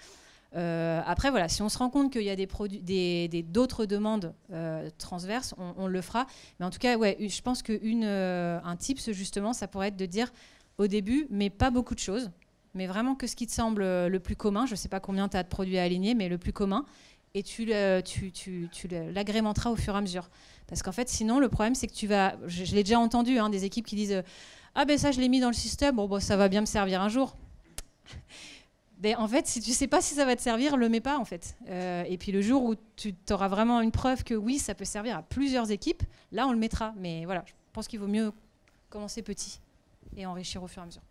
[0.54, 5.54] Euh, après, voilà, si on se rend compte qu'il y a d'autres demandes euh, transverses,
[5.58, 6.26] on, le fera.
[6.58, 8.60] Mais en tout cas, ouais, je pense qu'un euh,
[9.08, 10.30] justement, ça pourrait être de dire
[10.78, 12.30] au début, mais pas beaucoup de choses,
[12.74, 14.66] mais vraiment que ce qui te semble le plus commun.
[14.66, 16.84] Je ne sais pas combien tu as de produits alignés, mais le plus commun.
[17.34, 20.28] Et tu, l'agrémenteras au fur et à mesure.
[20.66, 22.36] Parce qu'en fait, sinon, le problème, c'est que tu vas.
[22.46, 24.22] Je, l'ai déjà entendu, hein, des équipes qui disent
[24.74, 27.00] Ah, ben ça, je l'ai mis dans le système, bon, ça va bien me servir
[27.00, 27.36] un jour.
[28.98, 31.18] Ben, en fait, si tu sais pas si ça va te servir, le mets pas
[31.18, 31.56] en fait.
[31.68, 34.84] Euh, et puis le jour où tu auras vraiment une preuve que oui, ça peut
[34.84, 36.94] servir à plusieurs équipes, là on le mettra.
[36.96, 38.30] Mais voilà, je pense qu'il vaut mieux
[38.90, 39.58] commencer petit
[40.16, 41.02] et enrichir au fur et à mesure.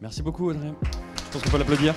[0.00, 0.72] Merci beaucoup Audrey.
[1.16, 1.94] Je pense qu'on peut l'applaudir.